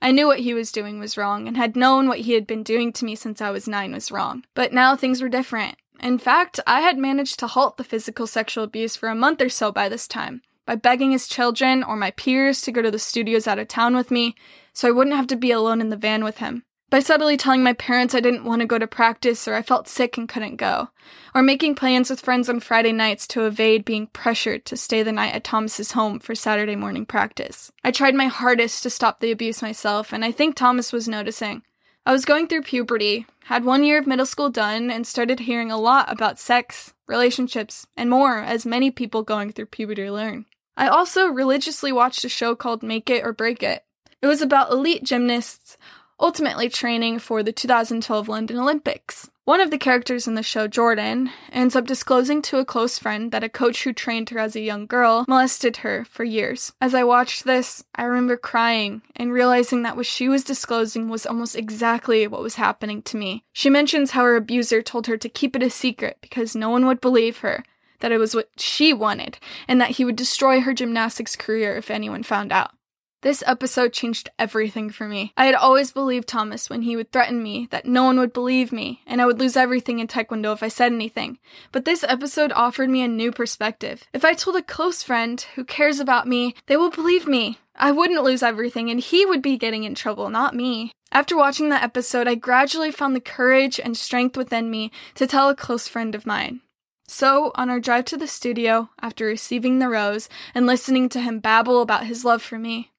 I 0.00 0.12
knew 0.12 0.28
what 0.28 0.38
he 0.38 0.54
was 0.54 0.70
doing 0.70 1.00
was 1.00 1.16
wrong 1.16 1.48
and 1.48 1.56
had 1.56 1.74
known 1.74 2.06
what 2.06 2.20
he 2.20 2.34
had 2.34 2.46
been 2.46 2.62
doing 2.62 2.92
to 2.92 3.04
me 3.04 3.16
since 3.16 3.40
I 3.40 3.50
was 3.50 3.66
nine 3.66 3.92
was 3.92 4.12
wrong. 4.12 4.44
But 4.54 4.72
now 4.72 4.94
things 4.94 5.20
were 5.20 5.28
different. 5.28 5.74
In 5.98 6.16
fact, 6.16 6.60
I 6.64 6.80
had 6.80 6.96
managed 6.96 7.40
to 7.40 7.48
halt 7.48 7.76
the 7.76 7.82
physical 7.82 8.28
sexual 8.28 8.62
abuse 8.62 8.94
for 8.94 9.08
a 9.08 9.16
month 9.16 9.42
or 9.42 9.48
so 9.48 9.72
by 9.72 9.88
this 9.88 10.06
time, 10.06 10.42
by 10.64 10.76
begging 10.76 11.10
his 11.10 11.26
children 11.26 11.82
or 11.82 11.96
my 11.96 12.12
peers 12.12 12.60
to 12.60 12.70
go 12.70 12.82
to 12.82 12.90
the 12.92 13.00
studios 13.00 13.48
out 13.48 13.58
of 13.58 13.66
town 13.66 13.96
with 13.96 14.12
me 14.12 14.36
so 14.72 14.86
I 14.86 14.92
wouldn't 14.92 15.16
have 15.16 15.26
to 15.26 15.36
be 15.36 15.50
alone 15.50 15.80
in 15.80 15.88
the 15.88 15.96
van 15.96 16.22
with 16.22 16.38
him 16.38 16.62
by 16.88 17.00
subtly 17.00 17.36
telling 17.36 17.62
my 17.62 17.72
parents 17.72 18.14
I 18.14 18.20
didn't 18.20 18.44
want 18.44 18.60
to 18.60 18.66
go 18.66 18.78
to 18.78 18.86
practice 18.86 19.48
or 19.48 19.54
I 19.54 19.62
felt 19.62 19.88
sick 19.88 20.16
and 20.16 20.28
couldn't 20.28 20.56
go, 20.56 20.88
or 21.34 21.42
making 21.42 21.74
plans 21.74 22.10
with 22.10 22.20
friends 22.20 22.48
on 22.48 22.60
Friday 22.60 22.92
nights 22.92 23.26
to 23.28 23.46
evade 23.46 23.84
being 23.84 24.06
pressured 24.08 24.64
to 24.66 24.76
stay 24.76 25.02
the 25.02 25.12
night 25.12 25.34
at 25.34 25.44
Thomas's 25.44 25.92
home 25.92 26.20
for 26.20 26.34
Saturday 26.34 26.76
morning 26.76 27.04
practice. 27.04 27.72
I 27.82 27.90
tried 27.90 28.14
my 28.14 28.26
hardest 28.26 28.82
to 28.84 28.90
stop 28.90 29.20
the 29.20 29.32
abuse 29.32 29.62
myself, 29.62 30.12
and 30.12 30.24
I 30.24 30.30
think 30.30 30.54
Thomas 30.54 30.92
was 30.92 31.08
noticing. 31.08 31.62
I 32.04 32.12
was 32.12 32.24
going 32.24 32.46
through 32.46 32.62
puberty, 32.62 33.26
had 33.44 33.64
one 33.64 33.82
year 33.82 33.98
of 33.98 34.06
middle 34.06 34.26
school 34.26 34.48
done, 34.48 34.90
and 34.92 35.04
started 35.04 35.40
hearing 35.40 35.72
a 35.72 35.78
lot 35.78 36.10
about 36.10 36.38
sex, 36.38 36.94
relationships, 37.08 37.88
and 37.96 38.08
more, 38.08 38.38
as 38.38 38.64
many 38.64 38.92
people 38.92 39.24
going 39.24 39.50
through 39.50 39.66
puberty 39.66 40.08
learn. 40.08 40.46
I 40.76 40.86
also 40.86 41.26
religiously 41.26 41.90
watched 41.90 42.24
a 42.24 42.28
show 42.28 42.54
called 42.54 42.84
Make 42.84 43.10
It 43.10 43.24
or 43.24 43.32
Break 43.32 43.62
It. 43.64 43.82
It 44.22 44.28
was 44.28 44.40
about 44.40 44.70
elite 44.70 45.04
gymnasts 45.04 45.76
ultimately 46.18 46.68
training 46.68 47.18
for 47.18 47.42
the 47.42 47.52
2012 47.52 48.28
London 48.28 48.58
Olympics. 48.58 49.30
One 49.44 49.60
of 49.60 49.70
the 49.70 49.78
characters 49.78 50.26
in 50.26 50.34
the 50.34 50.42
show, 50.42 50.66
Jordan, 50.66 51.30
ends 51.52 51.76
up 51.76 51.86
disclosing 51.86 52.42
to 52.42 52.58
a 52.58 52.64
close 52.64 52.98
friend 52.98 53.30
that 53.30 53.44
a 53.44 53.48
coach 53.48 53.84
who 53.84 53.92
trained 53.92 54.30
her 54.30 54.40
as 54.40 54.56
a 54.56 54.60
young 54.60 54.86
girl 54.86 55.24
molested 55.28 55.78
her 55.78 56.04
for 56.04 56.24
years. 56.24 56.72
As 56.80 56.96
I 56.96 57.04
watched 57.04 57.44
this, 57.44 57.84
I 57.94 58.02
remember 58.02 58.36
crying 58.36 59.02
and 59.14 59.32
realizing 59.32 59.82
that 59.82 59.96
what 59.96 60.06
she 60.06 60.28
was 60.28 60.42
disclosing 60.42 61.08
was 61.08 61.26
almost 61.26 61.54
exactly 61.54 62.26
what 62.26 62.42
was 62.42 62.56
happening 62.56 63.02
to 63.02 63.16
me. 63.16 63.44
She 63.52 63.70
mentions 63.70 64.10
how 64.10 64.24
her 64.24 64.34
abuser 64.34 64.82
told 64.82 65.06
her 65.06 65.16
to 65.16 65.28
keep 65.28 65.54
it 65.54 65.62
a 65.62 65.70
secret 65.70 66.18
because 66.20 66.56
no 66.56 66.68
one 66.68 66.84
would 66.86 67.00
believe 67.00 67.38
her, 67.38 67.62
that 68.00 68.10
it 68.10 68.18
was 68.18 68.34
what 68.34 68.48
she 68.56 68.92
wanted, 68.92 69.38
and 69.68 69.80
that 69.80 69.90
he 69.90 70.04
would 70.04 70.16
destroy 70.16 70.60
her 70.60 70.74
gymnastics 70.74 71.36
career 71.36 71.76
if 71.76 71.88
anyone 71.88 72.24
found 72.24 72.50
out. 72.50 72.72
This 73.22 73.42
episode 73.46 73.92
changed 73.92 74.28
everything 74.38 74.90
for 74.90 75.08
me. 75.08 75.32
I 75.36 75.46
had 75.46 75.54
always 75.54 75.90
believed 75.90 76.28
Thomas 76.28 76.68
when 76.68 76.82
he 76.82 76.96
would 76.96 77.10
threaten 77.10 77.42
me 77.42 77.66
that 77.70 77.86
no 77.86 78.04
one 78.04 78.18
would 78.18 78.32
believe 78.32 78.72
me 78.72 79.02
and 79.06 79.20
I 79.20 79.26
would 79.26 79.40
lose 79.40 79.56
everything 79.56 79.98
in 79.98 80.06
Taekwondo 80.06 80.52
if 80.52 80.62
I 80.62 80.68
said 80.68 80.92
anything. 80.92 81.38
But 81.72 81.86
this 81.86 82.04
episode 82.04 82.52
offered 82.52 82.90
me 82.90 83.02
a 83.02 83.08
new 83.08 83.32
perspective. 83.32 84.04
If 84.12 84.24
I 84.24 84.34
told 84.34 84.56
a 84.56 84.62
close 84.62 85.02
friend 85.02 85.40
who 85.54 85.64
cares 85.64 85.98
about 85.98 86.28
me, 86.28 86.54
they 86.66 86.76
will 86.76 86.90
believe 86.90 87.26
me. 87.26 87.58
I 87.74 87.90
wouldn't 87.90 88.22
lose 88.22 88.42
everything 88.42 88.90
and 88.90 89.00
he 89.00 89.26
would 89.26 89.42
be 89.42 89.56
getting 89.56 89.84
in 89.84 89.94
trouble, 89.94 90.30
not 90.30 90.54
me. 90.54 90.92
After 91.10 91.36
watching 91.36 91.70
that 91.70 91.82
episode, 91.82 92.28
I 92.28 92.34
gradually 92.34 92.90
found 92.90 93.16
the 93.16 93.20
courage 93.20 93.80
and 93.80 93.96
strength 93.96 94.36
within 94.36 94.70
me 94.70 94.90
to 95.14 95.26
tell 95.26 95.48
a 95.48 95.56
close 95.56 95.88
friend 95.88 96.14
of 96.14 96.26
mine. 96.26 96.60
So, 97.08 97.52
on 97.54 97.70
our 97.70 97.78
drive 97.78 98.04
to 98.06 98.16
the 98.16 98.26
studio, 98.26 98.90
after 99.00 99.26
receiving 99.26 99.78
the 99.78 99.88
rose 99.88 100.28
and 100.54 100.66
listening 100.66 101.08
to 101.10 101.20
him 101.20 101.38
babble 101.38 101.80
about 101.80 102.06
his 102.06 102.24
love 102.24 102.42
for 102.42 102.58
me, 102.58 102.90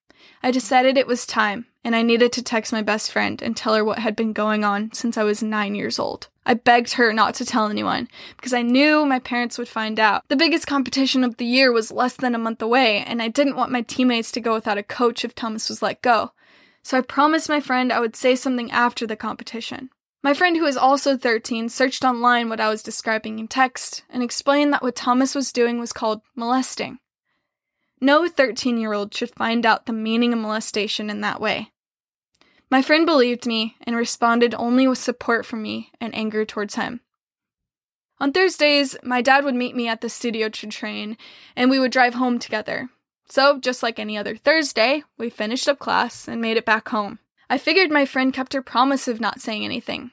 I 0.43 0.51
decided 0.51 0.97
it 0.97 1.07
was 1.07 1.25
time, 1.25 1.67
and 1.83 1.95
I 1.95 2.01
needed 2.01 2.31
to 2.33 2.43
text 2.43 2.71
my 2.71 2.81
best 2.81 3.11
friend 3.11 3.41
and 3.41 3.55
tell 3.55 3.75
her 3.75 3.83
what 3.83 3.99
had 3.99 4.15
been 4.15 4.33
going 4.33 4.63
on 4.63 4.91
since 4.93 5.17
I 5.17 5.23
was 5.23 5.41
nine 5.41 5.75
years 5.75 5.99
old. 5.99 6.27
I 6.45 6.53
begged 6.53 6.93
her 6.93 7.11
not 7.11 7.35
to 7.35 7.45
tell 7.45 7.67
anyone 7.67 8.07
because 8.37 8.53
I 8.53 8.61
knew 8.61 9.05
my 9.05 9.19
parents 9.19 9.57
would 9.57 9.67
find 9.67 9.99
out. 9.99 10.23
The 10.29 10.35
biggest 10.35 10.65
competition 10.65 11.23
of 11.23 11.37
the 11.37 11.45
year 11.45 11.71
was 11.71 11.91
less 11.91 12.15
than 12.15 12.35
a 12.35 12.39
month 12.39 12.61
away, 12.61 13.03
and 13.03 13.21
I 13.21 13.27
didn't 13.27 13.57
want 13.57 13.71
my 13.71 13.81
teammates 13.81 14.31
to 14.33 14.39
go 14.39 14.53
without 14.53 14.77
a 14.77 14.83
coach 14.83 15.25
if 15.25 15.35
Thomas 15.35 15.69
was 15.69 15.81
let 15.81 16.01
go. 16.01 16.31
So 16.83 16.97
I 16.97 17.01
promised 17.01 17.49
my 17.49 17.59
friend 17.59 17.91
I 17.91 17.99
would 17.99 18.15
say 18.15 18.35
something 18.35 18.71
after 18.71 19.05
the 19.05 19.17
competition. 19.17 19.89
My 20.23 20.33
friend, 20.33 20.57
who 20.57 20.65
is 20.65 20.77
also 20.77 21.15
13, 21.15 21.69
searched 21.69 22.03
online 22.03 22.49
what 22.49 22.59
I 22.59 22.69
was 22.69 22.81
describing 22.81 23.39
in 23.39 23.47
text 23.47 24.03
and 24.09 24.23
explained 24.23 24.73
that 24.73 24.81
what 24.81 24.95
Thomas 24.95 25.35
was 25.35 25.51
doing 25.51 25.79
was 25.79 25.93
called 25.93 26.21
molesting. 26.35 26.99
No 27.99 28.27
13 28.27 28.77
year 28.77 28.93
old 28.93 29.13
should 29.13 29.31
find 29.35 29.65
out 29.65 29.85
the 29.85 29.93
meaning 29.93 30.33
of 30.33 30.39
molestation 30.39 31.09
in 31.09 31.21
that 31.21 31.41
way. 31.41 31.71
My 32.69 32.81
friend 32.81 33.05
believed 33.05 33.45
me 33.45 33.75
and 33.81 33.95
responded 33.95 34.53
only 34.55 34.87
with 34.87 34.97
support 34.97 35.45
from 35.45 35.63
me 35.63 35.91
and 36.01 36.13
anger 36.13 36.45
towards 36.45 36.75
him. 36.75 37.01
On 38.19 38.33
Thursdays, 38.33 38.97
my 39.03 39.21
dad 39.21 39.45
would 39.45 39.55
meet 39.55 39.75
me 39.75 39.87
at 39.87 40.01
the 40.01 40.09
studio 40.09 40.49
to 40.49 40.67
train, 40.67 41.17
and 41.55 41.69
we 41.69 41.79
would 41.79 41.91
drive 41.91 42.15
home 42.15 42.39
together. 42.39 42.89
So, 43.29 43.59
just 43.59 43.83
like 43.83 43.99
any 43.99 44.17
other 44.17 44.35
Thursday, 44.35 45.03
we 45.17 45.29
finished 45.29 45.67
up 45.67 45.79
class 45.79 46.27
and 46.27 46.41
made 46.41 46.57
it 46.57 46.65
back 46.65 46.89
home. 46.89 47.19
I 47.49 47.57
figured 47.57 47.91
my 47.91 48.05
friend 48.05 48.33
kept 48.33 48.53
her 48.53 48.61
promise 48.61 49.07
of 49.07 49.21
not 49.21 49.39
saying 49.39 49.63
anything. 49.63 50.11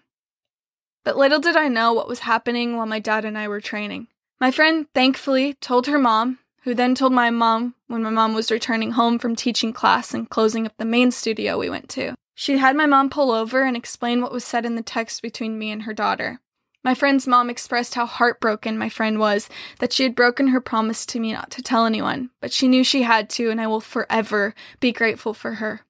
But 1.02 1.16
little 1.16 1.40
did 1.40 1.56
I 1.56 1.68
know 1.68 1.92
what 1.92 2.08
was 2.08 2.20
happening 2.20 2.76
while 2.76 2.86
my 2.86 2.98
dad 2.98 3.24
and 3.24 3.36
I 3.38 3.48
were 3.48 3.60
training. 3.60 4.08
My 4.40 4.50
friend 4.50 4.86
thankfully 4.94 5.54
told 5.54 5.86
her 5.86 5.98
mom, 5.98 6.38
who 6.64 6.74
then 6.74 6.94
told 6.94 7.12
my 7.12 7.31
mom 7.31 7.74
when 7.88 8.03
my 8.03 8.11
mom 8.11 8.35
was 8.35 8.50
returning 8.50 8.92
home 8.92 9.18
from 9.18 9.37
teaching 9.37 9.72
class 9.72 10.14
and 10.14 10.31
closing 10.31 10.66
up 10.66 10.72
the 10.79 10.85
main 10.85 11.11
studio 11.11 11.59
we 11.59 11.68
went 11.68 11.88
to. 11.90 12.14
She 12.35 12.59
had 12.59 12.74
my 12.74 12.87
mom 12.87 13.11
pull 13.11 13.31
over 13.31 13.62
and 13.62 13.77
explain 13.77 14.20
what 14.20 14.33
was 14.33 14.44
said 14.44 14.64
in 14.64 14.74
the 14.74 14.83
text 14.83 15.22
between 15.22 15.59
me 15.59 15.70
and 15.70 15.83
her 15.83 15.92
daughter. 15.92 16.40
My 16.83 16.94
friend's 16.94 17.27
mom 17.27 17.48
expressed 17.48 17.94
how 17.94 18.07
heartbroken 18.07 18.79
my 18.79 18.88
friend 18.88 19.18
was 19.18 19.48
that 19.79 19.92
she 19.92 20.03
had 20.03 20.14
broken 20.14 20.48
her 20.48 20.61
promise 20.61 21.07
to 21.07 21.20
me 21.20 21.33
not 21.33 21.50
to 21.53 21.62
tell 21.62 21.87
anyone, 21.87 22.31
but 22.40 22.53
she 22.53 22.66
knew 22.66 22.83
she 22.83 23.03
had 23.03 23.31
to, 23.31 23.50
and 23.50 23.61
I 23.61 23.66
will 23.66 23.81
forever 23.81 24.55
be 24.81 24.90
grateful 24.90 25.33
for 25.33 25.55
her. 25.55 25.83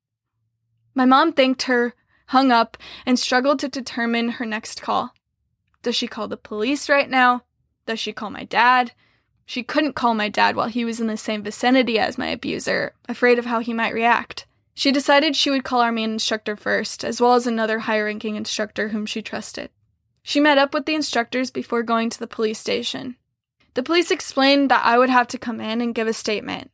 My 0.95 1.05
mom 1.05 1.33
thanked 1.33 1.63
her, 1.63 1.95
hung 2.27 2.51
up, 2.51 2.77
and 3.07 3.19
struggled 3.19 3.61
to 3.61 3.69
determine 3.69 4.29
her 4.31 4.47
next 4.47 4.83
call. 4.83 5.15
Does 5.83 5.97
she 5.97 6.09
call 6.09 6.29
the 6.29 6.37
police 6.37 6.89
right 6.89 7.11
now? 7.11 7.45
Does 7.87 8.01
she 8.01 8.13
call 8.13 8.31
my 8.31 8.45
dad? 8.45 8.93
She 9.47 9.63
couldn't 9.63 9.95
call 9.95 10.15
my 10.15 10.29
dad 10.29 10.57
while 10.57 10.69
he 10.69 10.85
was 10.85 11.01
in 11.01 11.07
the 11.07 11.17
same 11.17 11.43
vicinity 11.43 11.99
as 11.99 12.19
my 12.19 12.29
abuser, 12.29 12.95
afraid 13.09 13.39
of 13.39 13.47
how 13.47 13.61
he 13.61 13.73
might 13.73 13.95
react. 13.95 14.47
She 14.75 14.91
decided 14.91 15.37
she 15.37 15.51
would 15.51 15.65
call 15.65 15.81
our 15.81 15.93
main 15.93 16.13
instructor 16.13 16.57
first, 16.57 17.05
as 17.05 17.21
well 17.21 17.35
as 17.35 17.47
another 17.47 17.81
high 17.81 18.01
ranking 18.01 18.37
instructor 18.37 18.89
whom 18.89 19.07
she 19.07 19.23
trusted. 19.23 19.71
She 20.23 20.41
met 20.41 20.59
up 20.59 20.73
with 20.73 20.87
the 20.87 20.95
instructors 20.95 21.51
before 21.51 21.83
going 21.83 22.11
to 22.11 22.19
the 22.19 22.27
police 22.27 22.59
station. 22.59 23.17
The 23.75 23.83
police 23.83 24.11
explained 24.11 24.71
that 24.71 24.85
I 24.85 24.99
would 24.99 25.11
have 25.11 25.29
to 25.29 25.39
come 25.39 25.61
in 25.61 25.81
and 25.81 25.95
give 25.95 26.09
a 26.09 26.13
statement. 26.13 26.71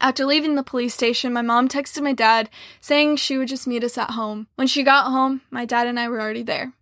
After 0.00 0.24
leaving 0.24 0.54
the 0.54 0.62
police 0.62 0.94
station, 0.94 1.32
my 1.32 1.42
mom 1.42 1.68
texted 1.68 2.02
my 2.02 2.12
dad 2.12 2.50
saying 2.80 3.16
she 3.16 3.38
would 3.38 3.48
just 3.48 3.66
meet 3.66 3.84
us 3.84 3.98
at 3.98 4.12
home. 4.12 4.48
When 4.56 4.66
she 4.66 4.82
got 4.82 5.10
home, 5.10 5.42
my 5.50 5.64
dad 5.64 5.86
and 5.86 6.00
I 6.00 6.08
were 6.08 6.20
already 6.20 6.42
there. 6.42 6.72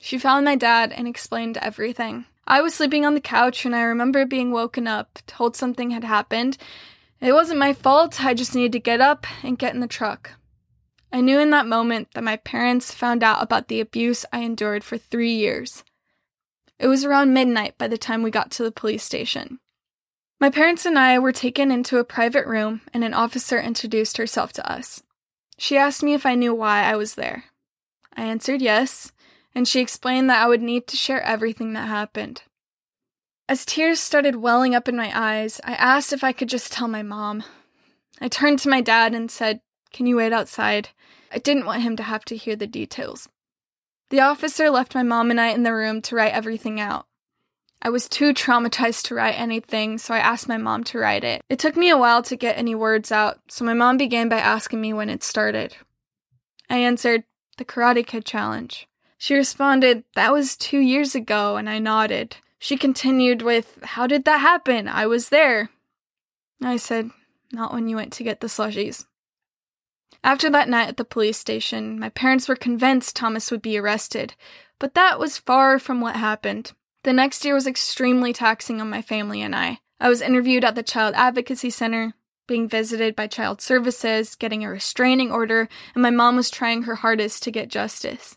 She 0.00 0.18
found 0.18 0.44
my 0.44 0.56
dad 0.56 0.92
and 0.92 1.08
explained 1.08 1.56
everything. 1.58 2.26
I 2.46 2.60
was 2.60 2.74
sleeping 2.74 3.06
on 3.06 3.14
the 3.14 3.20
couch 3.20 3.64
and 3.64 3.74
I 3.74 3.82
remember 3.82 4.26
being 4.26 4.50
woken 4.50 4.86
up, 4.86 5.18
told 5.26 5.56
something 5.56 5.90
had 5.90 6.04
happened. 6.04 6.58
It 7.20 7.32
wasn't 7.32 7.60
my 7.60 7.72
fault, 7.72 8.24
I 8.24 8.34
just 8.34 8.54
needed 8.54 8.72
to 8.72 8.80
get 8.80 9.00
up 9.00 9.26
and 9.42 9.58
get 9.58 9.74
in 9.74 9.80
the 9.80 9.86
truck. 9.86 10.32
I 11.12 11.20
knew 11.20 11.38
in 11.38 11.50
that 11.50 11.66
moment 11.66 12.08
that 12.14 12.24
my 12.24 12.36
parents 12.36 12.92
found 12.92 13.22
out 13.22 13.42
about 13.42 13.68
the 13.68 13.80
abuse 13.80 14.24
I 14.32 14.40
endured 14.40 14.82
for 14.82 14.96
three 14.96 15.32
years. 15.32 15.84
It 16.78 16.88
was 16.88 17.04
around 17.04 17.32
midnight 17.34 17.78
by 17.78 17.86
the 17.86 17.98
time 17.98 18.22
we 18.22 18.30
got 18.30 18.50
to 18.52 18.62
the 18.64 18.72
police 18.72 19.04
station. 19.04 19.60
My 20.40 20.50
parents 20.50 20.84
and 20.84 20.98
I 20.98 21.20
were 21.20 21.30
taken 21.30 21.70
into 21.70 21.98
a 21.98 22.04
private 22.04 22.46
room, 22.46 22.80
and 22.92 23.04
an 23.04 23.14
officer 23.14 23.60
introduced 23.60 24.16
herself 24.16 24.52
to 24.54 24.68
us. 24.68 25.02
She 25.58 25.76
asked 25.76 26.02
me 26.02 26.14
if 26.14 26.26
I 26.26 26.34
knew 26.34 26.52
why 26.52 26.82
I 26.82 26.96
was 26.96 27.14
there. 27.14 27.44
I 28.16 28.22
answered 28.22 28.60
yes, 28.60 29.12
and 29.54 29.66
she 29.66 29.80
explained 29.80 30.30
that 30.30 30.42
I 30.42 30.48
would 30.48 30.62
need 30.62 30.86
to 30.88 30.96
share 30.96 31.22
everything 31.22 31.72
that 31.72 31.88
happened. 31.88 32.42
As 33.48 33.64
tears 33.64 34.00
started 34.00 34.36
welling 34.36 34.74
up 34.74 34.88
in 34.88 34.96
my 34.96 35.12
eyes, 35.14 35.60
I 35.64 35.74
asked 35.74 36.12
if 36.12 36.24
I 36.24 36.32
could 36.32 36.48
just 36.48 36.72
tell 36.72 36.88
my 36.88 37.02
mom. 37.02 37.42
I 38.20 38.28
turned 38.28 38.60
to 38.60 38.68
my 38.68 38.80
dad 38.80 39.14
and 39.14 39.30
said, 39.30 39.60
Can 39.92 40.06
you 40.06 40.16
wait 40.16 40.32
outside? 40.32 40.90
I 41.32 41.38
didn't 41.38 41.66
want 41.66 41.82
him 41.82 41.96
to 41.96 42.02
have 42.02 42.24
to 42.26 42.36
hear 42.36 42.56
the 42.56 42.66
details. 42.66 43.28
The 44.10 44.20
officer 44.20 44.70
left 44.70 44.94
my 44.94 45.02
mom 45.02 45.30
and 45.30 45.40
I 45.40 45.48
in 45.48 45.62
the 45.62 45.74
room 45.74 46.02
to 46.02 46.16
write 46.16 46.32
everything 46.32 46.80
out. 46.80 47.06
I 47.84 47.90
was 47.90 48.08
too 48.08 48.32
traumatized 48.32 49.02
to 49.04 49.14
write 49.16 49.38
anything, 49.38 49.98
so 49.98 50.14
I 50.14 50.18
asked 50.18 50.48
my 50.48 50.56
mom 50.56 50.84
to 50.84 50.98
write 50.98 51.24
it. 51.24 51.42
It 51.48 51.58
took 51.58 51.76
me 51.76 51.90
a 51.90 51.98
while 51.98 52.22
to 52.22 52.36
get 52.36 52.56
any 52.56 52.76
words 52.76 53.10
out, 53.10 53.40
so 53.48 53.64
my 53.64 53.74
mom 53.74 53.96
began 53.96 54.28
by 54.28 54.38
asking 54.38 54.80
me 54.80 54.92
when 54.92 55.10
it 55.10 55.24
started. 55.24 55.76
I 56.70 56.78
answered, 56.78 57.24
The 57.56 57.64
Karate 57.64 58.06
Kid 58.06 58.24
Challenge. 58.24 58.86
She 59.22 59.36
responded, 59.36 60.02
That 60.16 60.32
was 60.32 60.56
two 60.56 60.80
years 60.80 61.14
ago, 61.14 61.56
and 61.56 61.70
I 61.70 61.78
nodded. 61.78 62.38
She 62.58 62.76
continued 62.76 63.40
with, 63.40 63.78
How 63.84 64.08
did 64.08 64.24
that 64.24 64.40
happen? 64.40 64.88
I 64.88 65.06
was 65.06 65.28
there. 65.28 65.70
I 66.60 66.76
said, 66.76 67.08
Not 67.52 67.72
when 67.72 67.86
you 67.86 67.94
went 67.94 68.12
to 68.14 68.24
get 68.24 68.40
the 68.40 68.48
slushies. 68.48 69.06
After 70.24 70.50
that 70.50 70.68
night 70.68 70.88
at 70.88 70.96
the 70.96 71.04
police 71.04 71.38
station, 71.38 72.00
my 72.00 72.08
parents 72.08 72.48
were 72.48 72.56
convinced 72.56 73.14
Thomas 73.14 73.52
would 73.52 73.62
be 73.62 73.78
arrested, 73.78 74.34
but 74.80 74.94
that 74.94 75.20
was 75.20 75.38
far 75.38 75.78
from 75.78 76.00
what 76.00 76.16
happened. 76.16 76.72
The 77.04 77.12
next 77.12 77.44
year 77.44 77.54
was 77.54 77.68
extremely 77.68 78.32
taxing 78.32 78.80
on 78.80 78.90
my 78.90 79.02
family 79.02 79.40
and 79.40 79.54
I. 79.54 79.78
I 80.00 80.08
was 80.08 80.20
interviewed 80.20 80.64
at 80.64 80.74
the 80.74 80.82
Child 80.82 81.14
Advocacy 81.16 81.70
Center, 81.70 82.14
being 82.48 82.68
visited 82.68 83.14
by 83.14 83.28
Child 83.28 83.60
Services, 83.60 84.34
getting 84.34 84.64
a 84.64 84.68
restraining 84.68 85.30
order, 85.30 85.68
and 85.94 86.02
my 86.02 86.10
mom 86.10 86.34
was 86.34 86.50
trying 86.50 86.82
her 86.82 86.96
hardest 86.96 87.44
to 87.44 87.52
get 87.52 87.68
justice. 87.68 88.36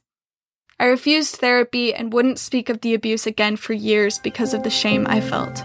I 0.80 0.86
refused 0.86 1.38
therapy 1.38 1.94
and 1.94 2.12
wouldn't 2.12 2.40
speak 2.40 2.70
of 2.70 2.82
the 2.82 2.94
abuse 2.94 3.26
again 3.26 3.56
for 3.56 3.74
years 3.74 4.20
because 4.20 4.54
of 4.54 4.64
the 4.64 4.70
shame 4.70 5.08
I 5.08 5.22
felt. 5.22 5.64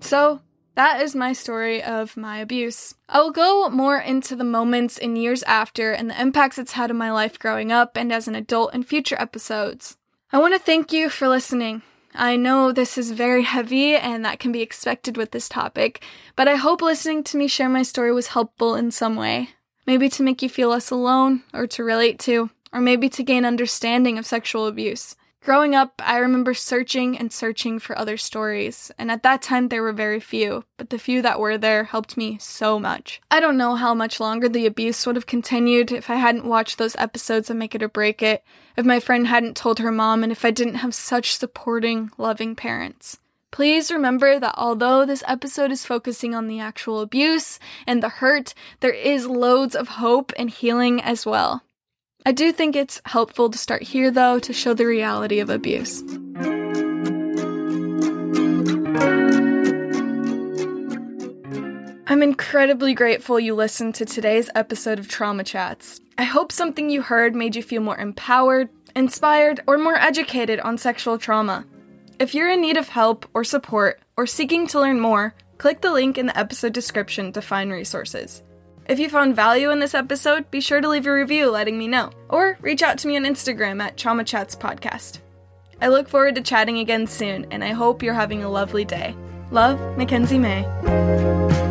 So, 0.00 0.40
that 0.74 1.00
is 1.00 1.14
my 1.14 1.32
story 1.32 1.82
of 1.82 2.16
my 2.16 2.38
abuse. 2.38 2.94
I 3.08 3.20
will 3.20 3.30
go 3.30 3.68
more 3.68 3.98
into 3.98 4.36
the 4.36 4.44
moments 4.44 4.98
in 4.98 5.16
years 5.16 5.42
after 5.42 5.92
and 5.92 6.08
the 6.08 6.20
impacts 6.20 6.58
it's 6.58 6.72
had 6.72 6.90
on 6.90 6.96
my 6.96 7.10
life 7.10 7.38
growing 7.38 7.72
up 7.72 7.96
and 7.96 8.12
as 8.12 8.28
an 8.28 8.34
adult 8.34 8.74
in 8.74 8.84
future 8.84 9.16
episodes. 9.18 9.96
I 10.32 10.38
want 10.38 10.54
to 10.54 10.60
thank 10.60 10.92
you 10.92 11.08
for 11.08 11.28
listening. 11.28 11.82
I 12.18 12.36
know 12.36 12.72
this 12.72 12.96
is 12.96 13.10
very 13.10 13.42
heavy 13.42 13.94
and 13.94 14.24
that 14.24 14.38
can 14.38 14.50
be 14.50 14.62
expected 14.62 15.18
with 15.18 15.32
this 15.32 15.48
topic, 15.48 16.02
but 16.34 16.48
I 16.48 16.54
hope 16.54 16.80
listening 16.80 17.22
to 17.24 17.36
me 17.36 17.46
share 17.46 17.68
my 17.68 17.82
story 17.82 18.10
was 18.10 18.28
helpful 18.28 18.74
in 18.74 18.90
some 18.90 19.16
way. 19.16 19.50
Maybe 19.86 20.08
to 20.08 20.22
make 20.22 20.40
you 20.40 20.48
feel 20.48 20.70
less 20.70 20.90
alone, 20.90 21.42
or 21.52 21.66
to 21.68 21.84
relate 21.84 22.18
to, 22.20 22.50
or 22.72 22.80
maybe 22.80 23.08
to 23.10 23.22
gain 23.22 23.44
understanding 23.44 24.18
of 24.18 24.26
sexual 24.26 24.66
abuse. 24.66 25.14
Growing 25.46 25.76
up, 25.76 26.02
I 26.04 26.18
remember 26.18 26.54
searching 26.54 27.16
and 27.16 27.32
searching 27.32 27.78
for 27.78 27.96
other 27.96 28.16
stories, 28.16 28.90
and 28.98 29.12
at 29.12 29.22
that 29.22 29.42
time 29.42 29.68
there 29.68 29.80
were 29.80 29.92
very 29.92 30.18
few, 30.18 30.64
but 30.76 30.90
the 30.90 30.98
few 30.98 31.22
that 31.22 31.38
were 31.38 31.56
there 31.56 31.84
helped 31.84 32.16
me 32.16 32.36
so 32.40 32.80
much. 32.80 33.20
I 33.30 33.38
don't 33.38 33.56
know 33.56 33.76
how 33.76 33.94
much 33.94 34.18
longer 34.18 34.48
the 34.48 34.66
abuse 34.66 35.06
would 35.06 35.14
have 35.14 35.26
continued 35.26 35.92
if 35.92 36.10
I 36.10 36.16
hadn't 36.16 36.46
watched 36.46 36.78
those 36.78 36.96
episodes 36.96 37.48
of 37.48 37.56
Make 37.56 37.76
It 37.76 37.82
or 37.84 37.88
Break 37.88 38.24
It, 38.24 38.42
if 38.76 38.84
my 38.84 38.98
friend 38.98 39.28
hadn't 39.28 39.56
told 39.56 39.78
her 39.78 39.92
mom, 39.92 40.24
and 40.24 40.32
if 40.32 40.44
I 40.44 40.50
didn't 40.50 40.82
have 40.82 40.96
such 40.96 41.36
supporting, 41.36 42.10
loving 42.18 42.56
parents. 42.56 43.20
Please 43.52 43.92
remember 43.92 44.40
that 44.40 44.56
although 44.58 45.06
this 45.06 45.22
episode 45.28 45.70
is 45.70 45.86
focusing 45.86 46.34
on 46.34 46.48
the 46.48 46.58
actual 46.58 47.00
abuse 47.00 47.60
and 47.86 48.02
the 48.02 48.08
hurt, 48.08 48.52
there 48.80 48.90
is 48.90 49.28
loads 49.28 49.76
of 49.76 49.86
hope 49.90 50.32
and 50.36 50.50
healing 50.50 51.00
as 51.00 51.24
well. 51.24 51.62
I 52.26 52.32
do 52.32 52.50
think 52.50 52.74
it's 52.74 53.00
helpful 53.04 53.50
to 53.50 53.56
start 53.56 53.84
here, 53.84 54.10
though, 54.10 54.40
to 54.40 54.52
show 54.52 54.74
the 54.74 54.84
reality 54.84 55.38
of 55.38 55.48
abuse. 55.48 56.02
I'm 62.08 62.24
incredibly 62.24 62.94
grateful 62.94 63.38
you 63.38 63.54
listened 63.54 63.94
to 63.94 64.04
today's 64.04 64.50
episode 64.56 64.98
of 64.98 65.06
Trauma 65.06 65.44
Chats. 65.44 66.00
I 66.18 66.24
hope 66.24 66.50
something 66.50 66.90
you 66.90 67.00
heard 67.00 67.36
made 67.36 67.54
you 67.54 67.62
feel 67.62 67.80
more 67.80 67.96
empowered, 67.96 68.70
inspired, 68.96 69.60
or 69.68 69.78
more 69.78 69.94
educated 69.94 70.58
on 70.58 70.78
sexual 70.78 71.18
trauma. 71.18 71.64
If 72.18 72.34
you're 72.34 72.50
in 72.50 72.60
need 72.60 72.76
of 72.76 72.88
help 72.88 73.24
or 73.34 73.44
support, 73.44 74.00
or 74.16 74.26
seeking 74.26 74.66
to 74.68 74.80
learn 74.80 74.98
more, 74.98 75.36
click 75.58 75.80
the 75.80 75.92
link 75.92 76.18
in 76.18 76.26
the 76.26 76.36
episode 76.36 76.72
description 76.72 77.30
to 77.34 77.40
find 77.40 77.70
resources. 77.70 78.42
If 78.88 79.00
you 79.00 79.10
found 79.10 79.34
value 79.34 79.70
in 79.70 79.80
this 79.80 79.94
episode, 79.94 80.48
be 80.52 80.60
sure 80.60 80.80
to 80.80 80.88
leave 80.88 81.08
a 81.08 81.12
review 81.12 81.50
letting 81.50 81.76
me 81.76 81.88
know, 81.88 82.10
or 82.28 82.56
reach 82.60 82.82
out 82.82 82.98
to 82.98 83.08
me 83.08 83.16
on 83.16 83.24
Instagram 83.24 83.82
at 83.82 83.96
Trauma 83.96 84.22
Chats 84.22 84.54
Podcast. 84.54 85.18
I 85.80 85.88
look 85.88 86.08
forward 86.08 86.36
to 86.36 86.40
chatting 86.40 86.78
again 86.78 87.08
soon, 87.08 87.46
and 87.50 87.64
I 87.64 87.72
hope 87.72 88.00
you're 88.00 88.14
having 88.14 88.44
a 88.44 88.48
lovely 88.48 88.84
day. 88.84 89.16
Love, 89.50 89.80
MacKenzie 89.96 90.40
Mae. 90.40 91.65